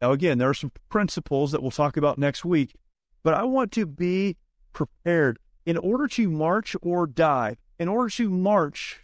Now, 0.00 0.12
again, 0.12 0.38
there 0.38 0.48
are 0.48 0.54
some 0.54 0.72
principles 0.88 1.50
that 1.52 1.62
we'll 1.62 1.72
talk 1.72 1.96
about 1.96 2.18
next 2.18 2.44
week, 2.44 2.74
but 3.24 3.34
I 3.34 3.42
want 3.42 3.72
to 3.72 3.86
be 3.86 4.36
prepared 4.72 5.38
in 5.66 5.76
order 5.76 6.06
to 6.06 6.30
march 6.30 6.76
or 6.80 7.06
die, 7.06 7.56
in 7.78 7.88
order 7.88 8.10
to 8.10 8.30
march, 8.30 9.00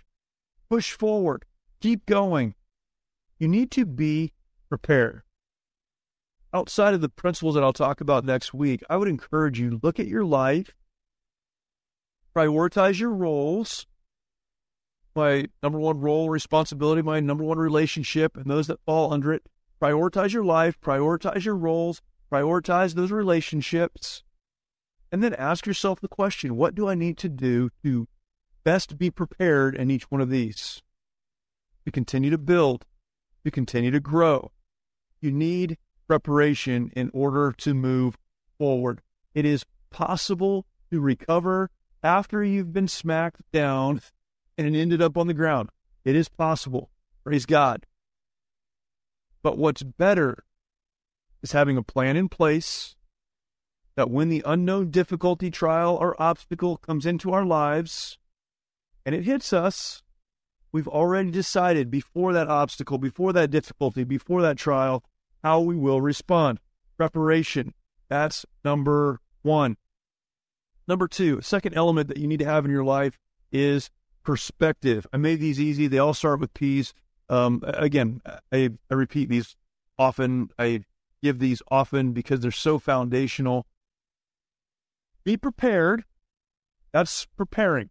push 0.70 0.92
forward, 0.92 1.44
keep 1.80 2.06
going. 2.06 2.54
You 3.38 3.48
need 3.48 3.70
to 3.72 3.84
be 3.84 4.32
prepared. 4.68 5.22
Outside 6.52 6.94
of 6.94 7.00
the 7.00 7.08
principles 7.08 7.54
that 7.54 7.64
I'll 7.64 7.72
talk 7.72 8.00
about 8.00 8.24
next 8.24 8.54
week, 8.54 8.82
I 8.88 8.96
would 8.96 9.08
encourage 9.08 9.58
you 9.58 9.80
look 9.82 9.98
at 9.98 10.06
your 10.06 10.24
life, 10.24 10.72
prioritize 12.34 13.00
your 13.00 13.10
roles. 13.10 13.86
My 15.16 15.46
number 15.62 15.78
one 15.78 16.00
role, 16.00 16.30
responsibility, 16.30 17.02
my 17.02 17.20
number 17.20 17.44
one 17.44 17.58
relationship, 17.58 18.36
and 18.36 18.46
those 18.46 18.68
that 18.68 18.80
fall 18.86 19.12
under 19.12 19.32
it 19.32 19.44
prioritize 19.80 20.32
your 20.32 20.44
life, 20.44 20.80
prioritize 20.80 21.44
your 21.44 21.56
roles, 21.56 22.00
prioritize 22.32 22.94
those 22.94 23.12
relationships, 23.12 24.22
and 25.12 25.22
then 25.22 25.34
ask 25.34 25.66
yourself 25.66 26.00
the 26.00 26.08
question 26.08 26.56
what 26.56 26.74
do 26.74 26.88
I 26.88 26.94
need 26.94 27.18
to 27.18 27.28
do 27.28 27.70
to 27.82 28.08
best 28.64 28.96
be 28.98 29.10
prepared 29.10 29.76
in 29.76 29.90
each 29.90 30.10
one 30.10 30.20
of 30.20 30.30
these? 30.30 30.82
To 31.84 31.92
continue 31.92 32.30
to 32.30 32.38
build, 32.38 32.84
to 33.44 33.50
continue 33.50 33.90
to 33.90 34.00
grow. 34.00 34.52
You 35.20 35.32
need 35.32 35.78
preparation 36.06 36.90
in 36.94 37.10
order 37.12 37.52
to 37.58 37.74
move 37.74 38.16
forward. 38.58 39.00
It 39.34 39.44
is 39.44 39.64
possible 39.90 40.66
to 40.90 41.00
recover 41.00 41.70
after 42.02 42.44
you've 42.44 42.72
been 42.72 42.88
smacked 42.88 43.40
down 43.52 44.00
and 44.58 44.76
ended 44.76 45.00
up 45.00 45.16
on 45.16 45.26
the 45.26 45.34
ground. 45.34 45.70
It 46.04 46.14
is 46.14 46.28
possible. 46.28 46.90
Praise 47.24 47.46
God. 47.46 47.86
But 49.42 49.58
what's 49.58 49.82
better 49.82 50.44
is 51.42 51.52
having 51.52 51.76
a 51.76 51.82
plan 51.82 52.16
in 52.16 52.28
place 52.28 52.96
that 53.96 54.10
when 54.10 54.28
the 54.28 54.42
unknown 54.44 54.90
difficulty, 54.90 55.50
trial, 55.50 55.96
or 55.96 56.20
obstacle 56.20 56.76
comes 56.76 57.06
into 57.06 57.32
our 57.32 57.44
lives 57.44 58.18
and 59.04 59.14
it 59.14 59.24
hits 59.24 59.52
us, 59.52 60.02
we've 60.74 60.88
already 60.88 61.30
decided 61.30 61.88
before 61.88 62.32
that 62.32 62.48
obstacle, 62.48 62.98
before 62.98 63.32
that 63.32 63.48
difficulty, 63.48 64.02
before 64.02 64.42
that 64.42 64.58
trial, 64.58 65.04
how 65.44 65.60
we 65.60 65.76
will 65.76 66.00
respond. 66.00 66.58
Preparation. 66.96 67.72
That's 68.08 68.44
number 68.64 69.20
one. 69.42 69.76
Number 70.88 71.06
two, 71.06 71.40
second 71.42 71.74
element 71.74 72.08
that 72.08 72.16
you 72.16 72.26
need 72.26 72.40
to 72.40 72.44
have 72.44 72.64
in 72.64 72.72
your 72.72 72.82
life 72.82 73.20
is 73.52 73.88
perspective. 74.24 75.06
I 75.12 75.16
made 75.16 75.38
these 75.38 75.60
easy. 75.60 75.86
They 75.86 75.98
all 75.98 76.12
start 76.12 76.40
with 76.40 76.52
P's. 76.54 76.92
Um, 77.28 77.62
again, 77.62 78.20
I, 78.52 78.70
I 78.90 78.94
repeat 78.94 79.28
these 79.28 79.54
often. 79.96 80.50
I 80.58 80.82
give 81.22 81.38
these 81.38 81.62
often 81.70 82.10
because 82.12 82.40
they're 82.40 82.50
so 82.50 82.80
foundational. 82.80 83.64
Be 85.22 85.36
prepared. 85.36 86.04
That's 86.92 87.26
preparing 87.36 87.90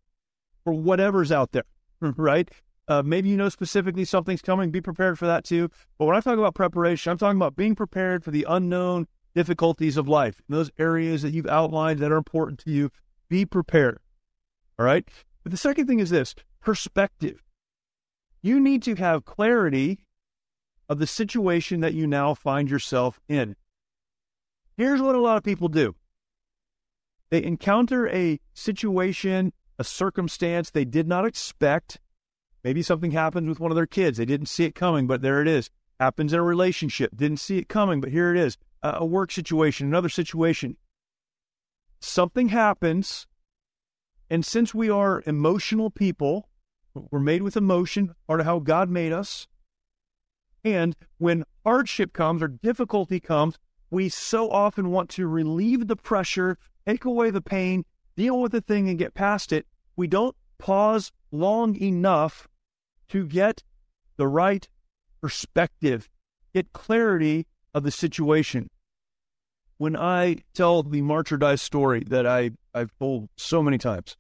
for 0.66 0.74
whatever's 0.74 1.32
out 1.32 1.54
there, 1.54 1.64
right? 2.02 2.50
Uh, 2.88 3.02
maybe 3.04 3.30
you 3.30 3.38
know 3.38 3.50
specifically 3.50 4.06
something's 4.06 4.42
coming. 4.42 4.72
Be 4.72 4.82
prepared 4.82 5.18
for 5.18 5.26
that 5.26 5.46
too. 5.46 5.70
But 5.98 6.06
when 6.06 6.16
I 6.16 6.20
talk 6.20 6.38
about 6.38 6.56
preparation, 6.56 7.12
I'm 7.12 7.18
talking 7.18 7.38
about 7.38 7.56
being 7.56 7.76
prepared 7.76 8.24
for 8.24 8.32
the 8.32 8.46
unknown 8.48 9.08
difficulties 9.34 9.98
of 9.98 10.08
life. 10.08 10.42
In 10.50 10.56
Those 10.56 10.72
areas 10.78 11.22
that 11.22 11.32
you've 11.32 11.48
outlined 11.48 12.00
that 12.00 12.12
are 12.12 12.18
important 12.18 12.60
to 12.62 12.72
you, 12.72 12.90
be 13.30 13.46
prepared. 13.46 14.00
All 14.78 14.86
right. 14.86 15.08
But 15.44 15.52
the 15.52 15.58
second 15.58 15.88
thing 15.88 16.00
is 16.00 16.10
this 16.10 16.36
perspective 16.62 17.44
you 18.42 18.60
need 18.60 18.84
to 18.84 18.96
have 18.96 19.26
clarity 19.26 20.06
of 20.90 21.00
the 21.00 21.08
situation 21.08 21.80
that 21.80 21.94
you 21.94 22.06
now 22.06 22.34
find 22.34 22.70
yourself 22.70 23.20
in. 23.28 23.56
Here's 24.76 25.02
what 25.02 25.16
a 25.16 25.22
lot 25.22 25.38
of 25.38 25.44
people 25.44 25.70
do 25.70 25.96
they 27.30 27.44
encounter 27.44 28.08
a 28.10 28.40
situation, 28.54 29.54
a 29.80 29.84
circumstance 29.84 30.70
they 30.70 30.86
did 30.86 31.08
not 31.08 31.26
expect. 31.26 32.00
Maybe 32.64 32.82
something 32.82 33.12
happened 33.12 33.50
with 33.50 33.60
one 33.60 33.72
of 33.72 33.76
their 33.76 33.86
kids. 33.86 34.18
They 34.18 34.26
didn't 34.26 34.48
see 34.48 34.64
it 34.64 34.76
coming, 34.76 35.06
but 35.06 35.22
there 35.22 35.42
it 35.42 35.48
is. 35.48 35.70
Happens 36.00 36.34
in 36.34 36.40
a 36.40 36.44
relationship. 36.44 37.16
Didn't 37.16 37.38
see 37.38 37.58
it 37.58 37.68
coming, 37.68 38.00
but 38.00 38.12
here 38.12 38.34
it 38.34 38.40
is. 38.40 38.58
a 38.82 39.06
work 39.06 39.32
situation, 39.32 39.88
another 39.88 40.10
situation. 40.10 40.78
Something 42.00 42.50
happens. 42.50 43.28
And 44.30 44.46
since 44.46 44.74
we 44.74 44.90
are 44.90 45.24
emotional 45.26 45.90
people, 45.90 46.50
we're 46.94 47.20
made 47.20 47.44
with 47.44 47.58
emotion, 47.58 48.16
part 48.28 48.40
of 48.40 48.46
how 48.46 48.60
God 48.60 48.90
made 48.90 49.14
us. 49.14 49.48
And 50.64 50.96
when 51.18 51.44
hardship 51.66 52.14
comes 52.14 52.42
or 52.42 52.48
difficulty 52.48 53.20
comes, 53.20 53.58
we 53.90 54.10
so 54.10 54.50
often 54.50 54.90
want 54.92 55.10
to 55.12 55.28
relieve 55.28 55.88
the 55.88 55.96
pressure, 55.96 56.58
take 56.86 57.06
away 57.06 57.30
the 57.30 57.42
pain, 57.42 57.86
deal 58.16 58.42
with 58.42 58.52
the 58.52 58.62
thing, 58.62 58.90
and 58.90 58.98
get 58.98 59.14
past 59.14 59.52
it. 59.52 59.66
We 59.96 60.08
don't 60.08 60.36
pause 60.58 61.12
long 61.32 61.76
enough 61.76 62.48
to 63.10 63.26
get 63.26 63.64
the 64.18 64.28
right 64.28 64.68
perspective, 65.22 66.10
get 66.54 66.74
clarity 66.74 67.48
of 67.74 67.84
the 67.84 67.92
situation. 67.92 68.70
When 69.78 69.96
I 69.96 70.38
tell 70.54 70.84
the 70.84 71.02
March 71.02 71.32
or 71.32 71.38
Die 71.38 71.56
story 71.56 72.04
that 72.08 72.26
I, 72.28 72.52
I've 72.74 72.92
told 73.00 73.30
so 73.36 73.64
many 73.64 73.78
times, 73.78 74.16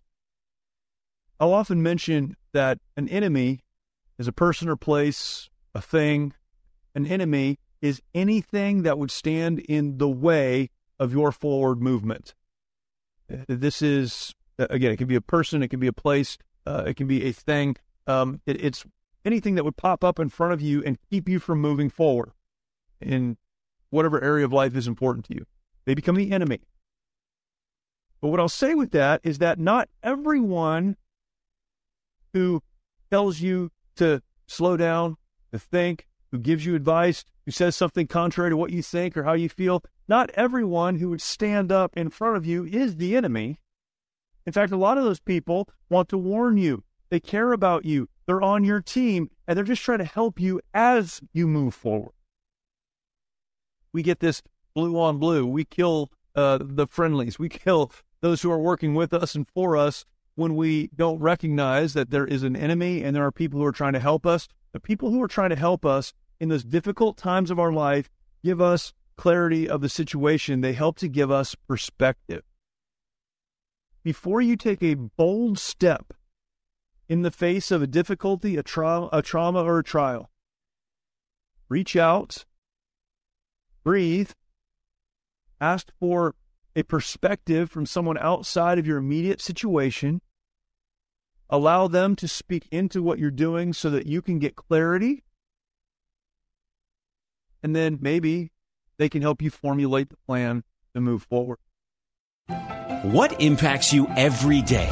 I'll 1.39 1.53
often 1.53 1.83
mention 1.83 2.35
that 2.53 2.79
an 2.95 3.09
enemy 3.09 3.59
is 4.17 4.27
a 4.27 4.31
person 4.31 4.69
or 4.69 4.75
place, 4.75 5.49
a 5.75 5.81
thing, 5.81 6.33
an 6.95 7.05
enemy 7.05 7.59
is 7.81 8.01
anything 8.13 8.83
that 8.83 8.97
would 8.97 9.11
stand 9.11 9.59
in 9.59 9.97
the 9.97 10.09
way 10.09 10.69
of 10.99 11.11
your 11.11 11.31
forward 11.31 11.81
movement. 11.81 12.33
This 13.27 13.81
is, 13.81 14.33
again, 14.57 14.91
it 14.93 14.97
can 14.97 15.07
be 15.07 15.15
a 15.15 15.21
person, 15.21 15.63
it 15.63 15.69
can 15.69 15.79
be 15.79 15.87
a 15.87 15.93
place, 15.93 16.37
uh, 16.65 16.83
it 16.87 16.95
can 16.95 17.07
be 17.07 17.25
a 17.25 17.31
thing. 17.31 17.75
Um, 18.07 18.41
it, 18.45 18.63
it's 18.63 18.85
anything 19.25 19.55
that 19.55 19.63
would 19.63 19.77
pop 19.77 20.03
up 20.03 20.19
in 20.19 20.29
front 20.29 20.53
of 20.53 20.61
you 20.61 20.83
and 20.83 20.97
keep 21.09 21.29
you 21.29 21.39
from 21.39 21.59
moving 21.61 21.89
forward 21.89 22.31
in 23.01 23.37
whatever 23.89 24.21
area 24.23 24.45
of 24.45 24.51
life 24.53 24.75
is 24.75 24.87
important 24.87 25.25
to 25.25 25.35
you. 25.35 25.45
They 25.85 25.93
become 25.93 26.15
the 26.15 26.31
enemy. 26.31 26.59
But 28.21 28.29
what 28.29 28.39
I'll 28.39 28.49
say 28.49 28.73
with 28.73 28.91
that 28.91 29.21
is 29.23 29.39
that 29.39 29.59
not 29.59 29.89
everyone 30.01 30.95
who 32.33 32.63
tells 33.11 33.41
you 33.41 33.71
to 33.97 34.21
slow 34.47 34.77
down, 34.77 35.17
to 35.51 35.59
think, 35.59 36.07
who 36.31 36.39
gives 36.39 36.65
you 36.65 36.73
advice, 36.73 37.25
who 37.45 37.51
says 37.51 37.75
something 37.75 38.07
contrary 38.07 38.49
to 38.49 38.57
what 38.57 38.71
you 38.71 38.81
think 38.81 39.15
or 39.17 39.23
how 39.23 39.33
you 39.33 39.49
feel. 39.49 39.83
Not 40.07 40.31
everyone 40.31 40.95
who 40.95 41.09
would 41.09 41.21
stand 41.21 41.71
up 41.71 41.95
in 41.95 42.09
front 42.09 42.37
of 42.37 42.45
you 42.45 42.65
is 42.65 42.95
the 42.95 43.15
enemy. 43.15 43.59
In 44.45 44.53
fact, 44.53 44.71
a 44.71 44.77
lot 44.77 44.97
of 44.97 45.03
those 45.03 45.19
people 45.19 45.69
want 45.89 46.09
to 46.09 46.17
warn 46.17 46.57
you. 46.57 46.83
They 47.13 47.19
care 47.19 47.51
about 47.51 47.85
you. 47.85 48.09
They're 48.25 48.41
on 48.41 48.63
your 48.63 48.81
team 48.81 49.29
and 49.47 49.55
they're 49.55 49.63
just 49.63 49.83
trying 49.83 49.99
to 49.99 50.03
help 50.03 50.39
you 50.39 50.59
as 50.73 51.21
you 51.31 51.47
move 51.47 51.75
forward. 51.75 52.15
We 53.93 54.01
get 54.01 54.19
this 54.19 54.41
blue 54.73 54.99
on 54.99 55.19
blue. 55.19 55.45
We 55.45 55.63
kill 55.63 56.09
uh, 56.33 56.57
the 56.59 56.87
friendlies. 56.87 57.37
We 57.37 57.49
kill 57.49 57.91
those 58.21 58.41
who 58.41 58.49
are 58.49 58.57
working 58.57 58.95
with 58.95 59.13
us 59.13 59.35
and 59.35 59.47
for 59.47 59.77
us 59.77 60.05
when 60.33 60.55
we 60.55 60.89
don't 60.95 61.19
recognize 61.19 61.93
that 61.93 62.09
there 62.09 62.25
is 62.25 62.41
an 62.41 62.55
enemy 62.55 63.03
and 63.03 63.15
there 63.15 63.25
are 63.27 63.31
people 63.31 63.59
who 63.59 63.65
are 63.67 63.71
trying 63.71 63.93
to 63.93 63.99
help 63.99 64.25
us. 64.25 64.47
The 64.71 64.79
people 64.79 65.11
who 65.11 65.21
are 65.21 65.27
trying 65.27 65.51
to 65.51 65.55
help 65.55 65.85
us 65.85 66.15
in 66.39 66.49
those 66.49 66.63
difficult 66.63 67.15
times 67.15 67.51
of 67.51 67.59
our 67.59 67.71
life 67.71 68.09
give 68.43 68.59
us 68.59 68.91
clarity 69.17 69.69
of 69.69 69.81
the 69.81 69.89
situation. 69.89 70.61
They 70.61 70.73
help 70.73 70.97
to 70.97 71.07
give 71.07 71.29
us 71.29 71.53
perspective. 71.67 72.41
Before 74.03 74.41
you 74.41 74.55
take 74.55 74.81
a 74.81 74.95
bold 74.95 75.59
step 75.59 76.11
in 77.07 77.21
the 77.21 77.31
face 77.31 77.71
of 77.71 77.81
a 77.81 77.87
difficulty, 77.87 78.57
a, 78.57 78.63
tra- 78.63 79.09
a 79.11 79.21
trauma, 79.21 79.63
or 79.63 79.79
a 79.79 79.83
trial, 79.83 80.29
reach 81.69 81.95
out, 81.95 82.45
breathe, 83.83 84.31
ask 85.59 85.91
for 85.99 86.35
a 86.75 86.83
perspective 86.83 87.69
from 87.69 87.85
someone 87.85 88.17
outside 88.17 88.79
of 88.79 88.87
your 88.87 88.97
immediate 88.97 89.41
situation. 89.41 90.21
Allow 91.49 91.87
them 91.87 92.15
to 92.15 92.27
speak 92.27 92.67
into 92.71 93.03
what 93.03 93.19
you're 93.19 93.29
doing 93.29 93.73
so 93.73 93.89
that 93.89 94.07
you 94.07 94.21
can 94.21 94.39
get 94.39 94.55
clarity 94.55 95.23
and 97.63 97.75
then 97.75 97.97
maybe 98.01 98.51
they 98.97 99.09
can 99.09 99.21
help 99.21 99.41
you 99.41 99.49
formulate 99.49 100.09
the 100.09 100.17
plan 100.27 100.63
to 100.93 101.01
move 101.01 101.23
forward. 101.23 101.57
What 103.03 103.41
impacts 103.41 103.93
you 103.93 104.07
every 104.15 104.61
day? 104.61 104.91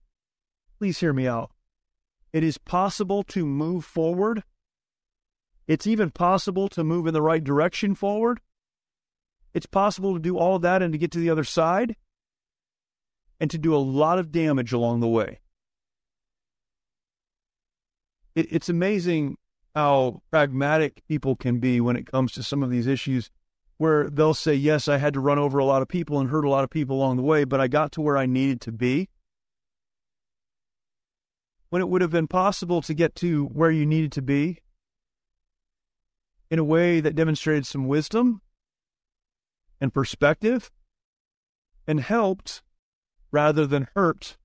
please 0.81 0.99
hear 0.99 1.13
me 1.13 1.27
out. 1.27 1.51
It 2.33 2.43
is 2.43 2.57
possible 2.57 3.21
to 3.25 3.45
move 3.45 3.85
forward. 3.85 4.41
It's 5.67 5.85
even 5.85 6.09
possible 6.09 6.67
to 6.69 6.83
move 6.83 7.05
in 7.05 7.13
the 7.13 7.21
right 7.21 7.43
direction 7.43 7.93
forward. 7.93 8.39
It's 9.53 9.67
possible 9.67 10.15
to 10.15 10.19
do 10.19 10.39
all 10.39 10.55
of 10.55 10.63
that 10.63 10.81
and 10.81 10.91
to 10.91 10.97
get 10.97 11.11
to 11.11 11.19
the 11.19 11.29
other 11.29 11.43
side 11.43 11.95
and 13.39 13.51
to 13.51 13.59
do 13.59 13.75
a 13.75 13.77
lot 13.77 14.17
of 14.17 14.31
damage 14.31 14.73
along 14.73 15.01
the 15.01 15.07
way. 15.07 15.41
It, 18.33 18.51
it's 18.51 18.67
amazing 18.67 19.37
how 19.75 20.23
pragmatic 20.31 21.03
people 21.07 21.35
can 21.35 21.59
be 21.59 21.79
when 21.79 21.95
it 21.95 22.07
comes 22.07 22.31
to 22.31 22.41
some 22.41 22.63
of 22.63 22.71
these 22.71 22.87
issues 22.87 23.29
where 23.77 24.09
they'll 24.09 24.33
say, 24.33 24.55
Yes, 24.55 24.87
I 24.87 24.97
had 24.97 25.13
to 25.13 25.19
run 25.19 25.37
over 25.37 25.59
a 25.59 25.65
lot 25.65 25.83
of 25.83 25.87
people 25.87 26.19
and 26.19 26.31
hurt 26.31 26.43
a 26.43 26.49
lot 26.49 26.63
of 26.63 26.71
people 26.71 26.95
along 26.95 27.17
the 27.17 27.21
way, 27.21 27.43
but 27.43 27.61
I 27.61 27.67
got 27.67 27.91
to 27.91 28.01
where 28.01 28.17
I 28.17 28.25
needed 28.25 28.61
to 28.61 28.71
be. 28.71 29.10
When 31.71 31.81
it 31.81 31.87
would 31.87 32.01
have 32.01 32.11
been 32.11 32.27
possible 32.27 32.81
to 32.81 32.93
get 32.93 33.15
to 33.15 33.45
where 33.45 33.71
you 33.71 33.85
needed 33.85 34.11
to 34.11 34.21
be 34.21 34.59
in 36.49 36.59
a 36.59 36.65
way 36.65 36.99
that 36.99 37.15
demonstrated 37.15 37.65
some 37.65 37.87
wisdom 37.87 38.41
and 39.79 39.93
perspective 39.93 40.69
and 41.87 42.01
helped 42.01 42.61
rather 43.31 43.65
than 43.65 43.87
hurt 43.95 44.35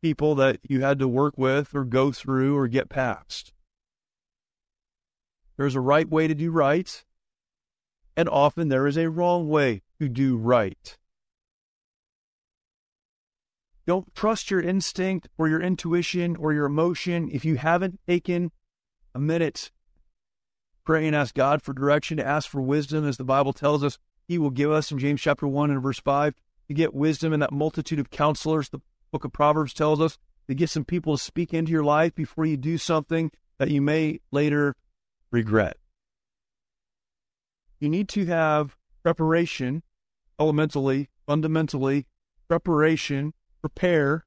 people 0.00 0.34
that 0.36 0.60
you 0.66 0.80
had 0.80 0.98
to 1.00 1.06
work 1.06 1.34
with 1.36 1.74
or 1.74 1.84
go 1.84 2.12
through 2.12 2.56
or 2.56 2.66
get 2.66 2.88
past. 2.88 3.52
There's 5.58 5.74
a 5.74 5.80
right 5.80 6.08
way 6.08 6.26
to 6.26 6.34
do 6.34 6.50
right, 6.50 7.04
and 8.16 8.26
often 8.26 8.68
there 8.68 8.86
is 8.86 8.96
a 8.96 9.10
wrong 9.10 9.50
way 9.50 9.82
to 10.00 10.08
do 10.08 10.38
right. 10.38 10.96
Don't 13.90 14.14
trust 14.14 14.52
your 14.52 14.60
instinct 14.60 15.28
or 15.36 15.48
your 15.48 15.60
intuition 15.60 16.36
or 16.36 16.52
your 16.52 16.66
emotion 16.66 17.28
if 17.32 17.44
you 17.44 17.56
haven't 17.56 17.98
taken 18.06 18.52
a 19.16 19.18
minute. 19.18 19.72
Pray 20.84 21.08
and 21.08 21.16
ask 21.16 21.34
God 21.34 21.60
for 21.60 21.72
direction, 21.72 22.16
to 22.18 22.24
ask 22.24 22.48
for 22.48 22.60
wisdom, 22.60 23.04
as 23.04 23.16
the 23.16 23.24
Bible 23.24 23.52
tells 23.52 23.82
us 23.82 23.98
He 24.28 24.38
will 24.38 24.50
give 24.50 24.70
us 24.70 24.92
in 24.92 25.00
James 25.00 25.20
chapter 25.20 25.44
1 25.44 25.72
and 25.72 25.82
verse 25.82 25.98
5. 25.98 26.34
To 26.68 26.72
get 26.72 26.94
wisdom 26.94 27.32
in 27.32 27.40
that 27.40 27.52
multitude 27.52 27.98
of 27.98 28.10
counselors, 28.10 28.68
the 28.68 28.78
book 29.10 29.24
of 29.24 29.32
Proverbs 29.32 29.74
tells 29.74 30.00
us, 30.00 30.18
to 30.46 30.54
get 30.54 30.70
some 30.70 30.84
people 30.84 31.16
to 31.16 31.24
speak 31.24 31.52
into 31.52 31.72
your 31.72 31.82
life 31.82 32.14
before 32.14 32.46
you 32.46 32.56
do 32.56 32.78
something 32.78 33.32
that 33.58 33.72
you 33.72 33.82
may 33.82 34.20
later 34.30 34.76
regret. 35.32 35.76
You 37.80 37.88
need 37.88 38.08
to 38.10 38.24
have 38.26 38.76
preparation, 39.02 39.82
elementally, 40.38 41.08
fundamentally, 41.26 42.06
preparation, 42.46 43.32
prepare, 43.60 44.24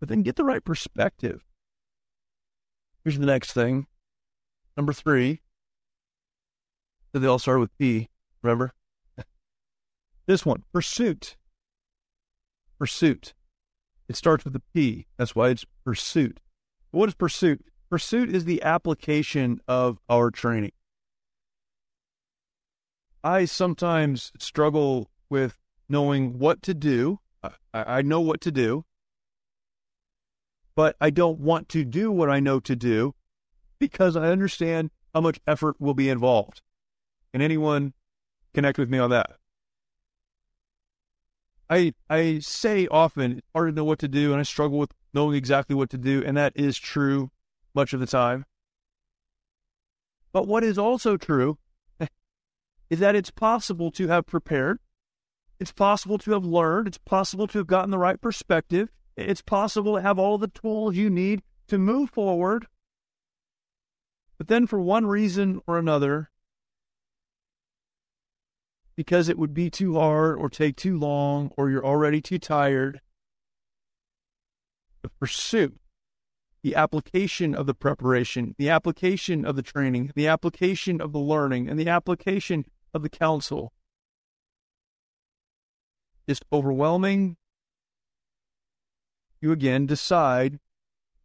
but 0.00 0.08
then 0.08 0.22
get 0.22 0.36
the 0.36 0.44
right 0.44 0.64
perspective. 0.64 1.44
Here's 3.04 3.18
the 3.18 3.26
next 3.26 3.52
thing. 3.52 3.86
Number 4.76 4.92
three. 4.92 5.40
They 7.12 7.26
all 7.26 7.38
start 7.38 7.60
with 7.60 7.76
P, 7.78 8.08
remember? 8.42 8.72
this 10.26 10.44
one, 10.44 10.64
pursuit. 10.72 11.36
Pursuit. 12.78 13.34
It 14.08 14.16
starts 14.16 14.44
with 14.44 14.56
a 14.56 14.62
P. 14.74 15.06
That's 15.16 15.36
why 15.36 15.50
it's 15.50 15.64
pursuit. 15.84 16.40
What 16.90 17.08
is 17.08 17.14
pursuit? 17.14 17.64
Pursuit 17.88 18.34
is 18.34 18.44
the 18.44 18.62
application 18.62 19.60
of 19.68 19.98
our 20.08 20.30
training. 20.30 20.72
I 23.22 23.44
sometimes 23.46 24.32
struggle 24.38 25.10
with 25.30 25.58
knowing 25.88 26.38
what 26.38 26.60
to 26.62 26.74
do. 26.74 27.20
I, 27.72 27.98
I 27.98 28.02
know 28.02 28.20
what 28.20 28.40
to 28.42 28.52
do, 28.52 28.84
but 30.74 30.96
I 31.00 31.10
don't 31.10 31.40
want 31.40 31.68
to 31.70 31.84
do 31.84 32.10
what 32.10 32.30
I 32.30 32.40
know 32.40 32.60
to 32.60 32.76
do 32.76 33.14
because 33.78 34.16
I 34.16 34.28
understand 34.28 34.90
how 35.14 35.20
much 35.20 35.40
effort 35.46 35.80
will 35.80 35.94
be 35.94 36.08
involved. 36.08 36.62
Can 37.32 37.42
anyone 37.42 37.94
connect 38.52 38.78
with 38.78 38.90
me 38.90 38.98
on 38.98 39.10
that? 39.10 39.36
I 41.70 41.94
I 42.10 42.40
say 42.40 42.86
often 42.88 43.38
it's 43.38 43.48
hard 43.54 43.70
to 43.70 43.74
know 43.74 43.84
what 43.84 43.98
to 44.00 44.08
do, 44.08 44.32
and 44.32 44.40
I 44.40 44.44
struggle 44.44 44.78
with 44.78 44.92
knowing 45.12 45.36
exactly 45.36 45.74
what 45.74 45.90
to 45.90 45.98
do, 45.98 46.22
and 46.24 46.36
that 46.36 46.52
is 46.54 46.78
true 46.78 47.30
much 47.74 47.92
of 47.92 48.00
the 48.00 48.06
time. 48.06 48.44
But 50.32 50.46
what 50.46 50.64
is 50.64 50.78
also 50.78 51.16
true 51.16 51.58
is 52.90 52.98
that 52.98 53.14
it's 53.14 53.30
possible 53.30 53.90
to 53.92 54.08
have 54.08 54.26
prepared, 54.26 54.80
it's 55.64 55.72
possible 55.72 56.18
to 56.18 56.32
have 56.32 56.44
learned, 56.44 56.86
it's 56.86 56.98
possible 56.98 57.46
to 57.46 57.56
have 57.56 57.66
gotten 57.66 57.90
the 57.90 57.96
right 57.96 58.20
perspective, 58.20 58.90
it's 59.16 59.40
possible 59.40 59.94
to 59.96 60.02
have 60.02 60.18
all 60.18 60.36
the 60.36 60.48
tools 60.48 60.94
you 60.94 61.08
need 61.08 61.40
to 61.68 61.78
move 61.78 62.10
forward. 62.10 62.66
But 64.36 64.48
then, 64.48 64.66
for 64.66 64.78
one 64.78 65.06
reason 65.06 65.62
or 65.66 65.78
another, 65.78 66.28
because 68.94 69.30
it 69.30 69.38
would 69.38 69.54
be 69.54 69.70
too 69.70 69.94
hard 69.94 70.36
or 70.36 70.50
take 70.50 70.76
too 70.76 70.98
long 70.98 71.50
or 71.56 71.70
you're 71.70 71.86
already 71.86 72.20
too 72.20 72.38
tired, 72.38 73.00
the 75.00 75.08
pursuit, 75.08 75.80
the 76.62 76.74
application 76.74 77.54
of 77.54 77.64
the 77.64 77.72
preparation, 77.72 78.54
the 78.58 78.68
application 78.68 79.46
of 79.46 79.56
the 79.56 79.62
training, 79.62 80.12
the 80.14 80.28
application 80.28 81.00
of 81.00 81.12
the 81.12 81.18
learning, 81.18 81.70
and 81.70 81.80
the 81.80 81.88
application 81.88 82.66
of 82.92 83.02
the 83.02 83.08
counsel 83.08 83.72
is 86.26 86.40
overwhelming. 86.52 87.36
You 89.40 89.52
again 89.52 89.86
decide 89.86 90.58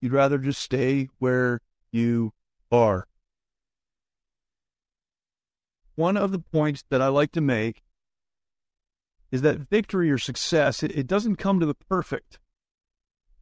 you'd 0.01 0.13
rather 0.13 0.37
just 0.37 0.61
stay 0.61 1.09
where 1.19 1.61
you 1.91 2.33
are 2.71 3.07
one 5.99 6.15
of 6.15 6.31
the 6.31 6.39
points 6.39 6.85
that 6.89 7.01
I 7.01 7.09
like 7.09 7.33
to 7.33 7.41
make 7.41 7.83
is 9.31 9.41
that 9.41 9.69
victory 9.69 10.09
or 10.09 10.17
success, 10.17 10.81
it, 10.81 10.97
it 10.97 11.05
doesn't 11.05 11.35
come 11.35 11.59
to 11.59 11.65
the 11.65 11.75
perfect, 11.75 12.39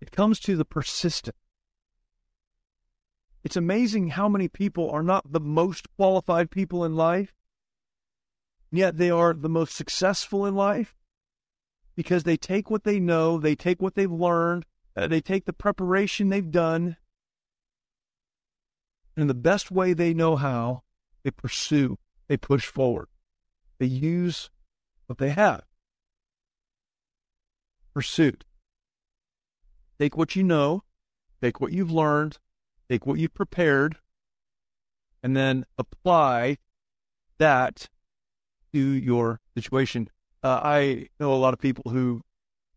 it 0.02 0.12
comes 0.12 0.40
to 0.40 0.56
the 0.56 0.66
persistent. 0.66 1.36
It's 3.44 3.56
amazing 3.56 4.10
how 4.10 4.28
many 4.28 4.48
people 4.48 4.90
are 4.90 5.04
not 5.04 5.32
the 5.32 5.40
most 5.40 5.86
qualified 5.96 6.50
people 6.50 6.84
in 6.84 6.96
life, 6.96 7.36
yet 8.72 8.98
they 8.98 9.12
are 9.12 9.36
the 9.36 9.48
most 9.48 9.76
successful 9.76 10.44
in 10.48 10.56
life 10.56 10.96
because 11.98 12.24
they 12.24 12.38
take 12.38 12.70
what 12.70 12.86
they 12.86 13.00
know, 13.00 13.38
they 13.38 13.56
take 13.56 13.82
what 13.82 13.96
they've 13.96 14.10
learned, 14.10 14.66
uh, 14.96 15.08
they 15.08 15.20
take 15.20 15.44
the 15.44 15.52
preparation 15.54 16.30
they've 16.30 16.52
done, 16.52 16.96
and 19.18 19.30
the 19.30 19.34
best 19.34 19.70
way 19.70 19.92
they 19.92 20.14
know 20.14 20.38
how, 20.38 20.84
they 21.24 21.32
pursue 21.32 21.98
they 22.28 22.38
push 22.38 22.66
forward. 22.66 23.08
They 23.80 23.86
use 23.86 24.50
what 25.06 25.18
they 25.18 25.30
have. 25.30 25.64
Pursuit. 27.94 28.44
Take 30.00 30.16
what 30.16 30.36
you 30.36 30.44
know, 30.44 30.84
take 31.42 31.60
what 31.60 31.72
you've 31.72 31.92
learned, 31.92 32.38
take 32.90 33.06
what 33.06 33.18
you've 33.18 33.34
prepared, 33.34 33.98
and 35.24 35.36
then 35.36 35.66
apply 35.78 36.58
that 37.40 37.90
to 38.74 38.80
your 38.80 39.40
situation. 39.56 40.10
Uh, 40.48 40.62
I 40.64 41.08
know 41.20 41.34
a 41.34 41.36
lot 41.36 41.54
of 41.54 41.60
people 41.60 41.92
who 41.92 42.22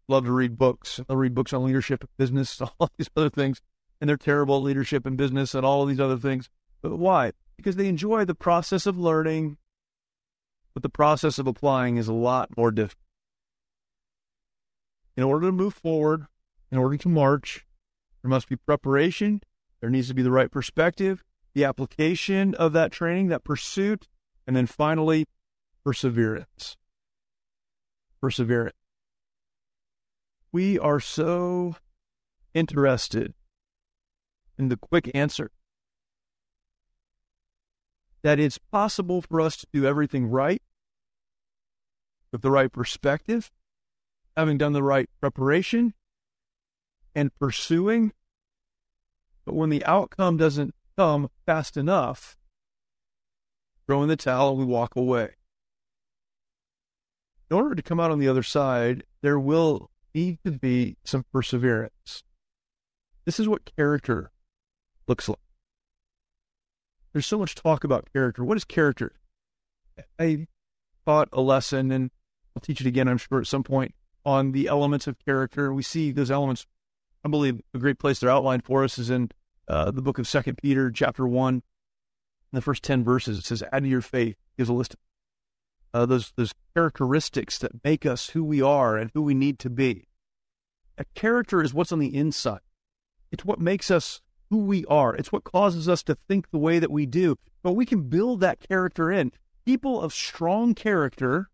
love 0.09 0.24
to 0.24 0.33
read 0.33 0.59
books. 0.59 1.00
They'll 1.06 1.16
read 1.16 1.35
books 1.35 1.52
on 1.52 1.64
leadership, 1.64 2.09
business, 2.18 2.61
all 2.80 2.90
these 2.98 3.11
other 3.16 3.30
things, 3.30 3.61
and 4.00 4.09
they're 4.09 4.16
terrible 4.16 4.56
at 4.56 4.62
leadership 4.62 5.06
and 5.06 5.16
business 5.16 5.54
and 5.54 5.64
all 5.64 5.83
of 5.83 5.88
these 5.88 6.00
other 6.00 6.18
things. 6.18 6.48
But 6.83 6.96
why? 6.96 7.33
because 7.61 7.76
they 7.76 7.88
enjoy 7.88 8.24
the 8.24 8.35
process 8.35 8.87
of 8.87 8.98
learning, 8.98 9.59
but 10.72 10.83
the 10.83 10.88
process 10.88 11.38
of 11.38 11.46
applying 11.46 11.98
is 11.98 12.09
a 12.09 12.12
lot 12.12 12.56
more 12.56 12.70
difficult. 12.70 13.04
In 15.14 15.24
order 15.24 15.48
to 15.48 15.52
move 15.52 15.74
forward, 15.74 16.26
in 16.72 16.78
order 16.78 16.96
to 16.96 17.09
march, 17.11 17.66
there 18.22 18.30
must 18.30 18.48
be 18.48 18.56
preparation. 18.56 19.42
There 19.83 19.90
needs 19.90 20.09
to 20.09 20.14
be 20.14 20.22
the 20.22 20.30
right 20.30 20.50
perspective, 20.50 21.22
the 21.52 21.64
application 21.64 22.54
of 22.54 22.72
that 22.72 22.92
training, 22.92 23.28
that 23.28 23.44
pursuit, 23.44 24.09
and 24.46 24.56
then 24.56 24.64
finally, 24.64 25.26
perseverance. 25.85 26.78
Perseverance. 28.20 28.76
We 30.52 30.78
are 30.78 31.00
so 31.00 31.76
interested 32.54 33.35
in 34.59 34.68
the 34.68 34.76
quick 34.76 35.11
answer 35.14 35.52
that 38.22 38.38
it's 38.38 38.59
possible 38.59 39.22
for 39.22 39.40
us 39.40 39.56
to 39.56 39.66
do 39.72 39.87
everything 39.87 40.26
right 40.26 40.61
with 42.33 42.42
the 42.42 42.50
right 42.50 42.70
perspective, 42.70 43.50
having 44.37 44.59
done 44.59 44.72
the 44.72 44.83
right 44.83 45.09
preparation 45.20 45.94
and 47.14 47.35
pursuing. 47.38 48.12
But 49.44 49.54
when 49.54 49.70
the 49.70 49.85
outcome 49.85 50.37
doesn't 50.37 50.74
come 50.96 51.30
fast 51.46 51.76
enough, 51.76 52.37
throw 53.87 54.02
in 54.02 54.09
the 54.09 54.16
towel 54.16 54.50
and 54.50 54.59
we 54.59 54.64
walk 54.64 54.94
away. 54.94 55.37
In 57.50 57.56
order 57.56 57.74
to 57.74 57.82
come 57.82 57.98
out 57.98 58.10
on 58.10 58.18
the 58.18 58.28
other 58.28 58.42
side, 58.42 59.04
there 59.22 59.38
will 59.38 59.90
need 60.14 60.38
to 60.44 60.52
be 60.52 60.96
some 61.04 61.24
perseverance. 61.32 62.22
This 63.24 63.40
is 63.40 63.48
what 63.48 63.70
character 63.76 64.30
looks 65.06 65.28
like 65.28 65.38
there's 67.12 67.26
so 67.26 67.38
much 67.38 67.54
talk 67.54 67.84
about 67.84 68.08
character. 68.12 68.44
What 68.44 68.56
is 68.56 68.64
character? 68.64 69.12
I 70.18 70.46
taught 71.06 71.28
a 71.32 71.40
lesson, 71.40 71.90
and 71.90 72.10
I'll 72.54 72.60
teach 72.60 72.80
it 72.80 72.86
again, 72.86 73.08
I'm 73.08 73.18
sure, 73.18 73.40
at 73.40 73.46
some 73.46 73.64
point, 73.64 73.94
on 74.24 74.52
the 74.52 74.68
elements 74.68 75.06
of 75.06 75.18
character. 75.24 75.72
We 75.72 75.82
see 75.82 76.12
those 76.12 76.30
elements. 76.30 76.66
I 77.24 77.28
believe 77.28 77.60
a 77.74 77.78
great 77.78 77.98
place 77.98 78.20
they're 78.20 78.30
outlined 78.30 78.64
for 78.64 78.84
us 78.84 78.98
is 78.98 79.10
in 79.10 79.30
uh, 79.68 79.90
the 79.90 80.02
book 80.02 80.18
of 80.18 80.26
Second 80.26 80.58
Peter, 80.62 80.90
chapter 80.90 81.26
one, 81.26 81.62
the 82.52 82.62
first 82.62 82.82
ten 82.82 83.04
verses. 83.04 83.38
It 83.38 83.44
says, 83.44 83.62
"Add 83.72 83.82
to 83.82 83.88
your 83.88 84.00
faith." 84.00 84.36
Gives 84.56 84.68
a 84.68 84.74
list 84.74 84.94
of 84.94 85.00
uh, 85.92 86.07
those 86.07 86.33
those 86.37 86.53
characteristics 86.74 87.59
that 87.59 87.85
make 87.85 88.07
us 88.07 88.31
who 88.31 88.44
we 88.44 88.62
are 88.62 88.96
and 88.96 89.11
who 89.14 89.22
we 89.22 89.35
need 89.35 89.59
to 89.59 89.70
be. 89.70 90.07
A 90.98 91.05
character 91.14 91.62
is 91.62 91.74
what's 91.74 91.92
on 91.92 91.98
the 91.98 92.14
inside. 92.14 92.61
It's 93.33 93.44
what 93.44 93.61
makes 93.61 93.90
us 93.90 94.20
who 94.50 94.59
we 94.59 94.85
are. 94.87 95.14
It's 95.14 95.33
what 95.33 95.44
causes 95.44 95.88
us 95.88 96.03
to 96.05 96.16
think 96.29 96.50
the 96.50 96.59
way 96.59 96.79
that 96.79 96.90
we 96.90 97.07
do. 97.07 97.37
But 97.62 97.72
we 97.72 97.87
can 97.87 98.09
build 98.09 98.40
that 98.40 98.66
character 98.66 99.11
in. 99.11 99.33
People 99.64 100.00
of 100.00 100.12
strong 100.12 100.74
character 100.74 101.48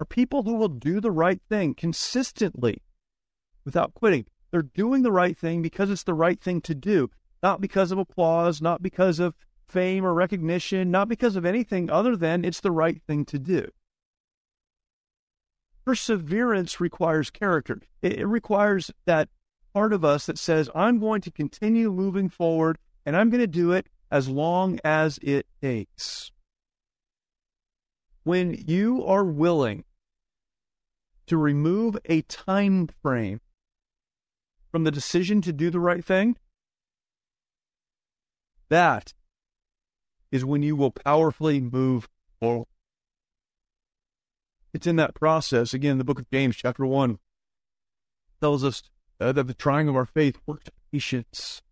are 0.00 0.06
people 0.06 0.42
who 0.42 0.54
will 0.54 0.68
do 0.68 1.00
the 1.00 1.10
right 1.10 1.40
thing 1.48 1.74
consistently 1.74 2.82
without 3.64 3.94
quitting. 3.94 4.26
They're 4.50 4.62
doing 4.62 5.02
the 5.02 5.12
right 5.12 5.36
thing 5.36 5.62
because 5.62 5.90
it's 5.90 6.02
the 6.02 6.14
right 6.14 6.40
thing 6.40 6.60
to 6.62 6.74
do, 6.74 7.10
not 7.42 7.60
because 7.60 7.92
of 7.92 7.98
applause, 7.98 8.62
not 8.62 8.82
because 8.82 9.20
of 9.20 9.34
fame 9.70 10.04
or 10.04 10.12
recognition, 10.12 10.90
not 10.90 11.08
because 11.08 11.36
of 11.36 11.44
anything 11.44 11.90
other 11.90 12.16
than 12.16 12.44
it's 12.44 12.60
the 12.60 12.70
right 12.70 13.00
thing 13.06 13.24
to 13.26 13.38
do. 13.38 13.68
perseverance 15.84 16.80
requires 16.80 17.30
character. 17.30 17.80
It, 18.02 18.26
requires 18.26 18.90
that 19.06 19.28
part 19.72 19.92
of 19.92 20.04
us 20.04 20.26
that 20.26 20.38
says, 20.38 20.70
I'm 20.74 20.98
going 20.98 21.20
to 21.22 21.30
continue 21.30 21.90
moving 21.92 22.28
forward 22.28 22.78
and 23.04 23.16
I'm 23.16 23.30
going 23.30 23.40
to 23.40 23.46
do 23.46 23.72
it 23.72 23.86
as 24.10 24.28
long 24.28 24.78
as 24.84 25.18
it 25.22 25.46
takes. 25.62 26.30
When 28.24 28.62
you 28.66 29.04
are 29.04 29.24
willing 29.24 29.84
to 31.26 31.36
remove 31.36 31.96
a 32.04 32.22
time 32.22 32.88
frame 33.02 33.40
from 34.70 34.84
the 34.84 34.90
decision 34.90 35.40
to 35.42 35.52
do 35.52 35.70
the 35.70 35.80
right 35.80 36.04
thing, 36.04 36.36
that 38.68 39.14
is 40.30 40.44
when 40.44 40.62
you 40.62 40.76
will 40.76 40.90
powerfully 40.90 41.60
move 41.60 42.08
forward. 42.40 42.66
It's 44.72 44.86
in 44.86 44.96
that 44.96 45.14
process. 45.14 45.74
Again, 45.74 45.98
the 45.98 46.04
book 46.04 46.18
of 46.18 46.30
James, 46.30 46.56
chapter 46.56 46.86
1, 46.86 47.18
tells 48.40 48.64
us 48.64 48.82
uh, 49.20 49.32
that 49.32 49.46
the 49.46 49.54
trying 49.54 49.88
of 49.88 49.96
our 49.96 50.06
faith 50.06 50.38
works 50.46 50.70
patience. 50.92 51.62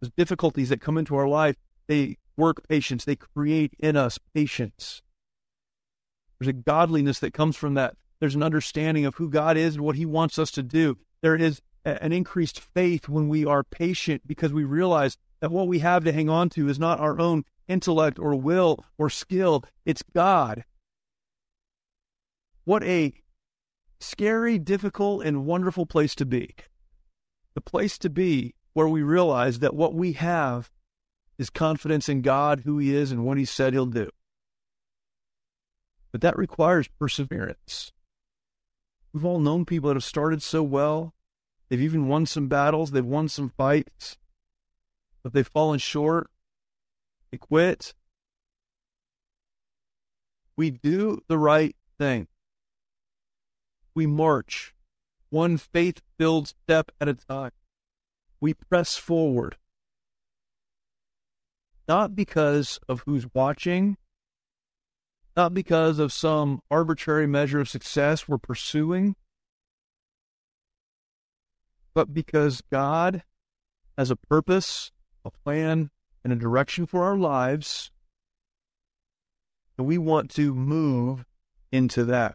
The 0.00 0.12
difficulties 0.16 0.68
that 0.70 0.80
come 0.80 0.98
into 0.98 1.16
our 1.16 1.28
life, 1.28 1.56
they 1.86 2.16
work 2.36 2.66
patience. 2.68 3.04
They 3.04 3.16
create 3.16 3.74
in 3.78 3.96
us 3.96 4.18
patience. 4.34 5.02
There's 6.38 6.48
a 6.48 6.52
godliness 6.52 7.18
that 7.20 7.32
comes 7.32 7.56
from 7.56 7.74
that. 7.74 7.96
There's 8.20 8.34
an 8.34 8.42
understanding 8.42 9.04
of 9.04 9.16
who 9.16 9.28
God 9.30 9.56
is 9.56 9.74
and 9.74 9.84
what 9.84 9.96
He 9.96 10.06
wants 10.06 10.38
us 10.38 10.50
to 10.52 10.62
do. 10.62 10.98
There 11.22 11.36
is 11.36 11.60
a, 11.84 12.02
an 12.02 12.12
increased 12.12 12.60
faith 12.60 13.08
when 13.08 13.28
we 13.28 13.44
are 13.44 13.62
patient 13.62 14.22
because 14.26 14.52
we 14.52 14.64
realize 14.64 15.16
that 15.40 15.50
what 15.50 15.68
we 15.68 15.80
have 15.80 16.04
to 16.04 16.12
hang 16.12 16.28
on 16.28 16.48
to 16.50 16.68
is 16.68 16.78
not 16.78 17.00
our 17.00 17.18
own 17.18 17.44
intellect 17.68 18.18
or 18.18 18.34
will 18.34 18.84
or 18.98 19.10
skill, 19.10 19.64
it's 19.84 20.02
God. 20.14 20.64
What 22.64 22.82
a 22.84 23.14
scary, 24.00 24.58
difficult, 24.58 25.24
and 25.24 25.46
wonderful 25.46 25.86
place 25.86 26.14
to 26.16 26.26
be. 26.26 26.54
The 27.54 27.60
place 27.60 27.98
to 27.98 28.10
be 28.10 28.54
where 28.72 28.88
we 28.88 29.02
realize 29.02 29.60
that 29.60 29.74
what 29.74 29.94
we 29.94 30.12
have 30.12 30.70
is 31.38 31.50
confidence 31.50 32.08
in 32.08 32.22
God, 32.22 32.62
who 32.64 32.78
He 32.78 32.94
is, 32.94 33.12
and 33.12 33.24
what 33.24 33.38
He 33.38 33.44
said 33.44 33.72
He'll 33.72 33.86
do. 33.86 34.10
But 36.12 36.20
that 36.22 36.36
requires 36.36 36.88
perseverance. 36.88 37.92
We've 39.12 39.24
all 39.24 39.40
known 39.40 39.64
people 39.64 39.88
that 39.88 39.96
have 39.96 40.04
started 40.04 40.42
so 40.42 40.62
well. 40.62 41.14
They've 41.68 41.80
even 41.80 42.08
won 42.08 42.26
some 42.26 42.48
battles, 42.48 42.90
they've 42.90 43.04
won 43.04 43.28
some 43.28 43.50
fights, 43.50 44.18
but 45.22 45.32
they've 45.32 45.46
fallen 45.46 45.78
short. 45.78 46.30
They 47.36 47.46
quit. 47.46 47.92
We 50.56 50.70
do 50.70 51.20
the 51.28 51.36
right 51.36 51.76
thing. 51.98 52.28
We 53.94 54.06
march 54.06 54.74
one 55.28 55.58
faith 55.58 56.00
filled 56.18 56.48
step 56.48 56.92
at 56.98 57.08
a 57.08 57.14
time. 57.14 57.50
We 58.40 58.54
press 58.54 58.96
forward. 58.96 59.58
Not 61.86 62.16
because 62.16 62.80
of 62.88 63.02
who's 63.04 63.26
watching, 63.34 63.98
not 65.36 65.52
because 65.52 65.98
of 65.98 66.14
some 66.14 66.62
arbitrary 66.70 67.26
measure 67.26 67.60
of 67.60 67.68
success 67.68 68.26
we're 68.26 68.38
pursuing, 68.38 69.14
but 71.92 72.14
because 72.14 72.62
God 72.72 73.24
has 73.98 74.10
a 74.10 74.16
purpose, 74.16 74.90
a 75.22 75.30
plan, 75.30 75.90
and 76.26 76.32
a 76.32 76.36
direction 76.36 76.86
for 76.86 77.04
our 77.04 77.16
lives. 77.16 77.92
And 79.78 79.86
we 79.86 79.96
want 79.96 80.28
to 80.32 80.52
move 80.52 81.24
into 81.70 82.04
that. 82.06 82.34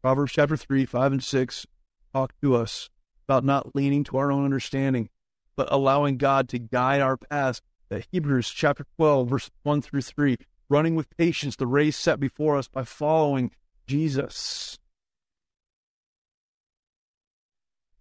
Proverbs 0.00 0.32
chapter 0.32 0.56
3, 0.56 0.86
5, 0.86 1.12
and 1.12 1.22
6 1.22 1.66
talk 2.14 2.32
to 2.40 2.56
us 2.56 2.88
about 3.28 3.44
not 3.44 3.76
leaning 3.76 4.02
to 4.04 4.16
our 4.16 4.32
own 4.32 4.46
understanding, 4.46 5.10
but 5.56 5.70
allowing 5.70 6.16
God 6.16 6.48
to 6.48 6.58
guide 6.58 7.02
our 7.02 7.18
paths. 7.18 7.60
The 7.90 8.02
Hebrews 8.10 8.48
chapter 8.48 8.86
12, 8.96 9.28
verse 9.28 9.50
1 9.64 9.82
through 9.82 10.00
3, 10.00 10.38
running 10.70 10.94
with 10.94 11.14
patience 11.18 11.56
the 11.56 11.66
race 11.66 11.98
set 11.98 12.18
before 12.18 12.56
us 12.56 12.66
by 12.66 12.84
following 12.84 13.50
Jesus. 13.86 14.78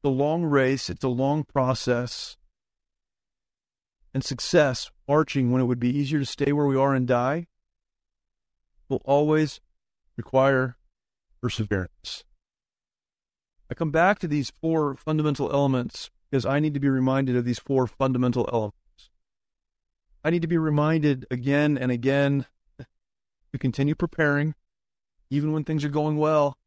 The 0.04 0.10
long 0.10 0.44
race, 0.44 0.90
it's 0.90 1.04
a 1.04 1.10
long 1.10 1.44
process. 1.44 2.38
And 4.14 4.24
success, 4.24 4.92
marching 5.08 5.52
when 5.52 5.62
it 5.62 5.66
would 5.66 5.80
be 5.80 5.96
easier 5.96 6.20
to 6.20 6.26
stay 6.26 6.52
where 6.52 6.66
we 6.66 6.76
are 6.76 6.94
and 6.94 7.08
die, 7.08 7.48
will 8.90 9.02
always 9.06 9.62
require 10.18 10.76
perseverance. 11.42 12.26
I 13.70 13.74
come 13.74 13.92
back 13.92 14.20
to 14.20 14.28
these 14.28 14.52
four 14.52 14.96
fundamental 14.96 15.50
elements 15.52 16.12
because 16.30 16.46
I 16.46 16.60
need 16.60 16.74
to 16.74 16.80
be 16.80 16.90
reminded 16.90 17.38
of 17.38 17.46
these 17.46 17.60
four 17.60 17.88
fundamental 17.88 18.50
elements. 18.52 18.78
I 20.24 20.30
need 20.30 20.42
to 20.42 20.48
be 20.48 20.58
reminded 20.58 21.26
again 21.32 21.78
and 21.78 21.92
again 21.92 22.46
to 22.78 23.58
continue 23.58 23.96
preparing, 23.96 24.56
even 25.30 25.52
when 25.54 25.64
things 25.64 25.84
are 25.86 25.90
going 25.90 26.18
well, 26.18 26.58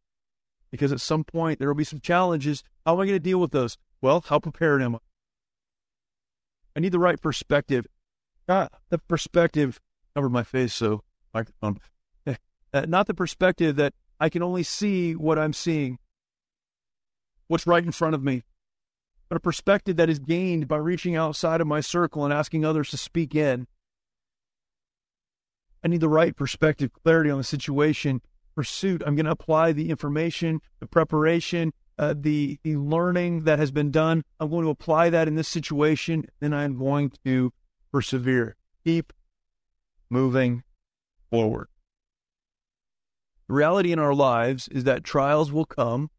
because 0.70 0.92
at 0.92 1.00
some 1.00 1.24
point 1.24 1.58
there 1.58 1.68
will 1.68 1.74
be 1.74 1.84
some 1.84 2.00
challenges. 2.00 2.64
How 2.84 2.94
am 2.94 3.00
I 3.00 3.04
going 3.04 3.16
to 3.16 3.20
deal 3.20 3.38
with 3.38 3.52
those? 3.52 3.78
Well, 4.00 4.24
how 4.26 4.38
prepared 4.38 4.82
am 4.82 4.96
I? 4.96 4.98
I 6.76 6.80
need 6.80 6.92
the 6.92 6.98
right 6.98 7.20
perspective. 7.20 7.86
Not 8.48 8.72
the 8.90 8.98
perspective, 8.98 9.80
cover 10.14 10.28
my 10.28 10.42
face 10.42 10.74
so 10.74 11.02
microphone. 11.32 11.80
Uh, 12.74 12.84
not 12.88 13.06
the 13.06 13.14
perspective 13.14 13.76
that 13.76 13.94
I 14.18 14.28
can 14.28 14.42
only 14.42 14.64
see 14.64 15.14
what 15.14 15.38
I'm 15.38 15.52
seeing, 15.52 16.00
what's 17.46 17.68
right 17.68 17.84
in 17.84 17.92
front 17.92 18.16
of 18.16 18.24
me, 18.24 18.42
but 19.28 19.36
a 19.36 19.40
perspective 19.40 19.94
that 19.94 20.10
is 20.10 20.18
gained 20.18 20.66
by 20.66 20.78
reaching 20.78 21.14
outside 21.14 21.60
of 21.60 21.68
my 21.68 21.78
circle 21.78 22.24
and 22.24 22.32
asking 22.32 22.64
others 22.64 22.90
to 22.90 22.96
speak 22.96 23.32
in. 23.32 23.68
I 25.84 25.88
need 25.88 26.00
the 26.00 26.08
right 26.08 26.34
perspective, 26.34 26.90
clarity 27.04 27.30
on 27.30 27.38
the 27.38 27.44
situation, 27.44 28.22
pursuit. 28.56 29.04
I'm 29.06 29.14
going 29.14 29.26
to 29.26 29.32
apply 29.32 29.70
the 29.70 29.90
information, 29.90 30.60
the 30.80 30.86
preparation, 30.86 31.72
uh, 31.98 32.14
the 32.16 32.58
the 32.62 32.76
learning 32.76 33.44
that 33.44 33.58
has 33.58 33.70
been 33.70 33.90
done. 33.90 34.24
I'm 34.40 34.50
going 34.50 34.64
to 34.64 34.70
apply 34.70 35.10
that 35.10 35.28
in 35.28 35.36
this 35.36 35.48
situation, 35.48 36.26
and 36.40 36.54
I'm 36.54 36.78
going 36.78 37.12
to 37.24 37.52
persevere. 37.92 38.56
Keep 38.84 39.12
moving 40.10 40.62
forward. 41.30 41.68
The 43.48 43.54
reality 43.54 43.92
in 43.92 43.98
our 43.98 44.14
lives 44.14 44.68
is 44.68 44.84
that 44.84 45.04
trials 45.04 45.52
will 45.52 45.66
come. 45.66 46.10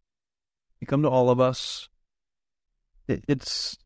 They 0.80 0.86
come 0.86 1.02
to 1.02 1.10
all 1.10 1.30
of 1.30 1.40
us. 1.40 1.90
It, 3.08 3.24
it's 3.28 3.78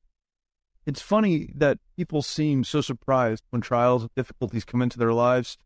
it's 0.86 1.02
funny 1.02 1.52
that 1.56 1.78
people 1.96 2.22
seem 2.22 2.64
so 2.64 2.82
surprised 2.82 3.44
when 3.50 3.62
trials 3.62 4.04
and 4.04 4.16
difficulties 4.16 4.66
come 4.66 4.82
into 4.82 4.98
their 4.98 5.14
lives. 5.14 5.58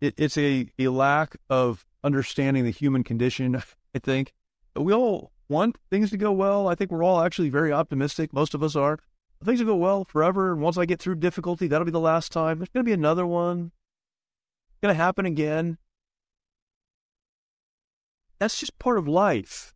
It, 0.00 0.14
it's 0.18 0.36
a, 0.36 0.68
a 0.78 0.88
lack 0.88 1.36
of 1.48 1.86
understanding 2.02 2.64
the 2.64 2.70
human 2.70 3.02
condition, 3.02 3.56
I 3.94 3.98
think. 3.98 4.34
We 4.76 4.92
all 4.92 5.32
want 5.48 5.78
things 5.90 6.10
to 6.10 6.16
go 6.16 6.32
well. 6.32 6.68
I 6.68 6.74
think 6.74 6.90
we're 6.90 7.04
all 7.04 7.20
actually 7.20 7.48
very 7.48 7.72
optimistic. 7.72 8.32
Most 8.32 8.54
of 8.54 8.62
us 8.62 8.74
are. 8.74 8.98
Things 9.44 9.60
will 9.60 9.74
go 9.74 9.76
well 9.76 10.04
forever. 10.04 10.52
And 10.52 10.62
once 10.62 10.78
I 10.78 10.86
get 10.86 11.00
through 11.00 11.16
difficulty, 11.16 11.66
that'll 11.66 11.84
be 11.84 11.90
the 11.90 12.00
last 12.00 12.32
time. 12.32 12.58
There's 12.58 12.70
going 12.70 12.84
to 12.84 12.88
be 12.88 12.94
another 12.94 13.26
one. 13.26 13.72
It's 14.70 14.80
going 14.80 14.94
to 14.94 15.02
happen 15.02 15.26
again. 15.26 15.78
That's 18.38 18.58
just 18.58 18.78
part 18.78 18.98
of 18.98 19.06
life. 19.06 19.74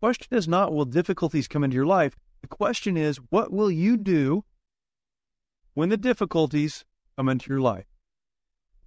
The 0.00 0.06
question 0.06 0.36
is 0.36 0.48
not 0.48 0.72
will 0.72 0.84
difficulties 0.84 1.48
come 1.48 1.62
into 1.62 1.76
your 1.76 1.86
life? 1.86 2.16
The 2.40 2.48
question 2.48 2.96
is 2.96 3.18
what 3.30 3.52
will 3.52 3.70
you 3.70 3.96
do 3.96 4.44
when 5.74 5.90
the 5.90 5.96
difficulties 5.96 6.84
come 7.16 7.28
into 7.28 7.50
your 7.50 7.60
life? 7.60 7.86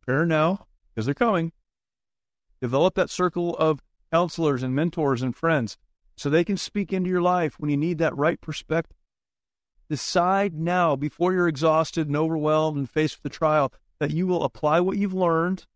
Prepare 0.02 0.26
now 0.26 0.68
because 0.90 1.06
they're 1.06 1.16
coming. 1.16 1.54
Develop 2.66 2.96
that 2.96 3.12
circle 3.12 3.56
of 3.58 3.84
counselors 4.12 4.64
and 4.64 4.74
mentors 4.74 5.22
and 5.22 5.36
friends 5.36 5.78
so 6.16 6.32
they 6.32 6.44
can 6.44 6.58
speak 6.58 6.92
into 6.92 7.12
your 7.12 7.22
life 7.22 7.60
when 7.60 7.70
you 7.70 7.78
need 7.78 8.00
that 8.00 8.18
right 8.18 8.42
perspective. 8.42 8.98
Decide 9.88 10.56
now 10.56 10.96
before 10.96 11.32
you're 11.32 11.48
exhausted 11.48 12.08
and 12.08 12.18
overwhelmed 12.18 12.76
and 12.76 12.90
faced 12.90 13.18
with 13.18 13.32
the 13.32 13.38
trial 13.38 13.72
that 14.00 14.10
you 14.10 14.26
will 14.26 14.44
apply 14.44 14.80
what 14.80 14.98
you've 14.98 15.14
learned 15.14 15.68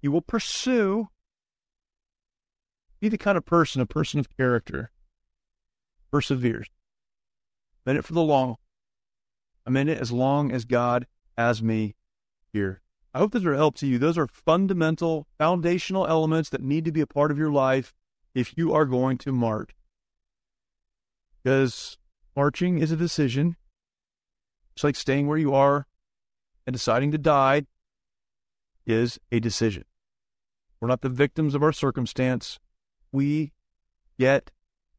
you 0.00 0.12
will 0.12 0.22
pursue. 0.22 1.08
Be 3.00 3.08
the 3.08 3.18
kind 3.18 3.36
of 3.36 3.44
person, 3.44 3.82
a 3.82 3.86
person 3.86 4.20
of 4.20 4.36
character, 4.36 4.92
perseveres. 6.12 6.68
I'm 7.84 7.90
in 7.90 7.96
it 7.96 8.04
for 8.04 8.12
the 8.12 8.22
long. 8.22 8.58
I'm 9.66 9.76
in 9.76 9.88
it 9.88 9.98
as 9.98 10.12
long 10.12 10.52
as 10.52 10.64
God 10.64 11.08
has 11.36 11.60
me 11.60 11.96
here. 12.52 12.80
I 13.14 13.18
hope 13.18 13.32
those 13.32 13.46
are 13.46 13.54
help 13.54 13.76
to 13.76 13.86
you. 13.86 13.98
Those 13.98 14.18
are 14.18 14.28
fundamental, 14.28 15.26
foundational 15.38 16.06
elements 16.06 16.50
that 16.50 16.62
need 16.62 16.84
to 16.84 16.92
be 16.92 17.00
a 17.00 17.06
part 17.06 17.30
of 17.30 17.38
your 17.38 17.50
life 17.50 17.94
if 18.34 18.56
you 18.56 18.72
are 18.72 18.84
going 18.84 19.18
to 19.18 19.32
march. 19.32 19.70
Because 21.42 21.96
marching 22.36 22.78
is 22.78 22.92
a 22.92 22.96
decision. 22.96 23.56
It's 24.74 24.84
like 24.84 24.96
staying 24.96 25.26
where 25.26 25.38
you 25.38 25.54
are 25.54 25.86
and 26.66 26.74
deciding 26.74 27.10
to 27.12 27.18
die 27.18 27.62
is 28.86 29.18
a 29.32 29.40
decision. 29.40 29.84
We're 30.80 30.88
not 30.88 31.00
the 31.00 31.08
victims 31.08 31.54
of 31.54 31.62
our 31.62 31.72
circumstance. 31.72 32.58
We 33.10 33.52
get 34.18 34.50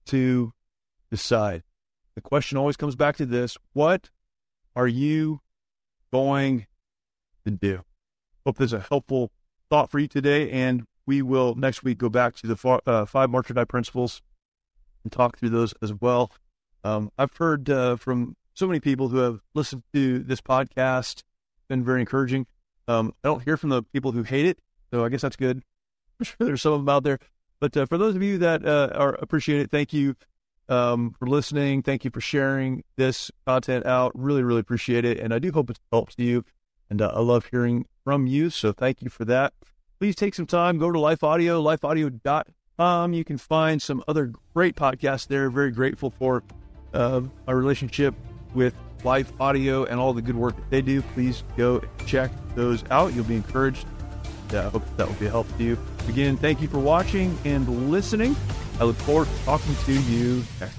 to 0.07 0.53
decide. 1.11 1.63
The 2.15 2.21
question 2.21 2.57
always 2.57 2.75
comes 2.75 2.95
back 2.95 3.17
to 3.17 3.25
this 3.25 3.57
what 3.73 4.09
are 4.75 4.87
you 4.87 5.41
going 6.11 6.67
to 7.45 7.51
do? 7.51 7.83
Hope 8.45 8.57
this 8.57 8.67
is 8.67 8.73
a 8.73 8.79
helpful 8.79 9.31
thought 9.69 9.89
for 9.89 9.99
you 9.99 10.07
today. 10.07 10.49
And 10.51 10.85
we 11.05 11.21
will 11.21 11.55
next 11.55 11.83
week 11.83 11.97
go 11.97 12.09
back 12.09 12.35
to 12.35 12.47
the 12.47 12.55
far, 12.55 12.81
uh, 12.85 13.05
five 13.05 13.31
Die 13.31 13.63
principles 13.65 14.21
and 15.03 15.11
talk 15.11 15.37
through 15.37 15.49
those 15.49 15.73
as 15.81 15.93
well. 15.93 16.31
Um, 16.83 17.11
I've 17.17 17.35
heard 17.35 17.69
uh, 17.69 17.95
from 17.95 18.35
so 18.53 18.67
many 18.67 18.79
people 18.79 19.09
who 19.09 19.17
have 19.17 19.39
listened 19.53 19.83
to 19.93 20.19
this 20.19 20.41
podcast, 20.41 21.23
been 21.67 21.83
very 21.83 22.01
encouraging. 22.01 22.45
Um, 22.87 23.13
I 23.23 23.27
don't 23.27 23.43
hear 23.43 23.57
from 23.57 23.69
the 23.69 23.83
people 23.83 24.11
who 24.11 24.23
hate 24.23 24.45
it, 24.45 24.59
so 24.91 25.05
I 25.05 25.09
guess 25.09 25.21
that's 25.21 25.35
good. 25.35 25.63
I'm 26.19 26.23
sure 26.25 26.35
there's 26.39 26.61
some 26.61 26.73
of 26.73 26.79
them 26.81 26.89
out 26.89 27.03
there. 27.03 27.19
But 27.59 27.75
uh, 27.75 27.85
for 27.85 27.97
those 27.97 28.15
of 28.15 28.23
you 28.23 28.37
that 28.39 28.65
uh, 28.65 28.89
are 28.93 29.15
appreciate 29.15 29.61
it, 29.61 29.71
thank 29.71 29.93
you 29.93 30.15
um, 30.69 31.15
for 31.19 31.27
listening. 31.27 31.81
Thank 31.81 32.05
you 32.05 32.11
for 32.11 32.21
sharing 32.21 32.83
this 32.95 33.31
content 33.45 33.85
out. 33.85 34.11
Really, 34.15 34.43
really 34.43 34.61
appreciate 34.61 35.05
it, 35.05 35.19
and 35.19 35.33
I 35.33 35.39
do 35.39 35.51
hope 35.51 35.69
it 35.69 35.79
helps 35.91 36.15
you. 36.17 36.43
And 36.89 37.01
uh, 37.01 37.11
I 37.13 37.19
love 37.19 37.47
hearing 37.51 37.85
from 38.03 38.27
you, 38.27 38.49
so 38.49 38.71
thank 38.71 39.01
you 39.01 39.09
for 39.09 39.25
that. 39.25 39.53
Please 39.99 40.15
take 40.15 40.33
some 40.33 40.45
time, 40.45 40.77
go 40.77 40.91
to 40.91 40.99
Life 40.99 41.23
Audio, 41.23 41.61
lifeaudio.com. 41.61 43.13
You 43.13 43.23
can 43.23 43.37
find 43.37 43.81
some 43.81 44.03
other 44.07 44.31
great 44.53 44.75
podcasts 44.75 45.27
there. 45.27 45.49
Very 45.49 45.71
grateful 45.71 46.09
for 46.09 46.43
uh, 46.93 47.21
my 47.45 47.53
relationship 47.53 48.15
with 48.53 48.73
Life 49.03 49.31
Audio 49.39 49.83
and 49.85 49.99
all 49.99 50.13
the 50.13 50.21
good 50.21 50.35
work 50.35 50.55
that 50.55 50.69
they 50.69 50.81
do. 50.81 51.01
Please 51.01 51.43
go 51.57 51.81
check 52.05 52.31
those 52.55 52.83
out. 52.89 53.13
You'll 53.13 53.25
be 53.25 53.35
encouraged. 53.35 53.85
Yeah, 54.51 54.67
I 54.67 54.69
hope 54.69 54.83
that 54.97 55.07
will 55.07 55.15
be 55.15 55.27
a 55.27 55.29
help 55.29 55.47
to 55.57 55.63
you. 55.63 55.77
Again, 56.07 56.37
thank 56.37 56.61
you 56.61 56.67
for 56.67 56.79
watching 56.79 57.37
and 57.45 57.91
listening. 57.91 58.35
I 58.79 58.85
look 58.85 58.95
forward 58.97 59.27
to 59.27 59.45
talking 59.45 59.75
to 59.85 59.93
you 59.93 60.43
next. 60.59 60.78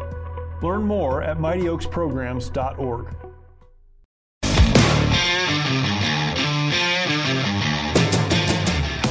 Learn 0.61 0.83
more 0.83 1.23
at 1.23 1.37
mightyoaksprograms.org. 1.37 3.15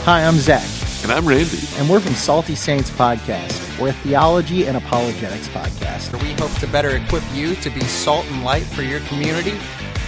Hi, 0.04 0.24
I'm 0.24 0.36
Zach. 0.36 0.68
And 1.02 1.12
I'm 1.12 1.26
Randy. 1.26 1.58
And 1.76 1.88
we're 1.88 2.00
from 2.00 2.14
Salty 2.14 2.54
Saints 2.54 2.90
Podcast. 2.90 3.80
We're 3.80 3.88
a 3.88 3.92
theology 3.92 4.66
and 4.66 4.76
apologetics 4.76 5.48
podcast. 5.48 6.12
We 6.22 6.32
hope 6.32 6.52
to 6.60 6.66
better 6.66 6.96
equip 6.96 7.22
you 7.32 7.54
to 7.56 7.70
be 7.70 7.80
salt 7.80 8.26
and 8.30 8.44
light 8.44 8.64
for 8.64 8.82
your 8.82 9.00
community. 9.00 9.58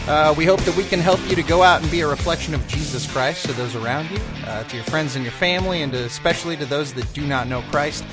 Uh, 0.06 0.34
we 0.36 0.44
hope 0.44 0.60
that 0.62 0.76
we 0.76 0.84
can 0.84 0.98
help 0.98 1.20
you 1.28 1.36
to 1.36 1.42
go 1.42 1.62
out 1.62 1.80
and 1.80 1.90
be 1.90 2.00
a 2.00 2.08
reflection 2.08 2.54
of 2.54 2.66
Jesus 2.66 3.10
Christ 3.10 3.46
to 3.46 3.52
those 3.52 3.76
around 3.76 4.10
you, 4.10 4.18
uh, 4.46 4.64
to 4.64 4.76
your 4.76 4.84
friends 4.86 5.14
and 5.14 5.24
your 5.24 5.32
family, 5.32 5.82
and 5.82 5.92
to, 5.92 6.04
especially 6.04 6.56
to 6.56 6.66
those 6.66 6.92
that 6.94 7.10
do 7.12 7.26
not 7.26 7.46
know 7.46 7.62
Christ. 7.70 8.04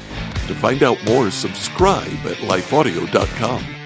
To 0.50 0.56
find 0.56 0.82
out 0.82 0.98
more, 1.06 1.30
subscribe 1.30 2.26
at 2.26 2.38
lifeaudio.com. 2.38 3.79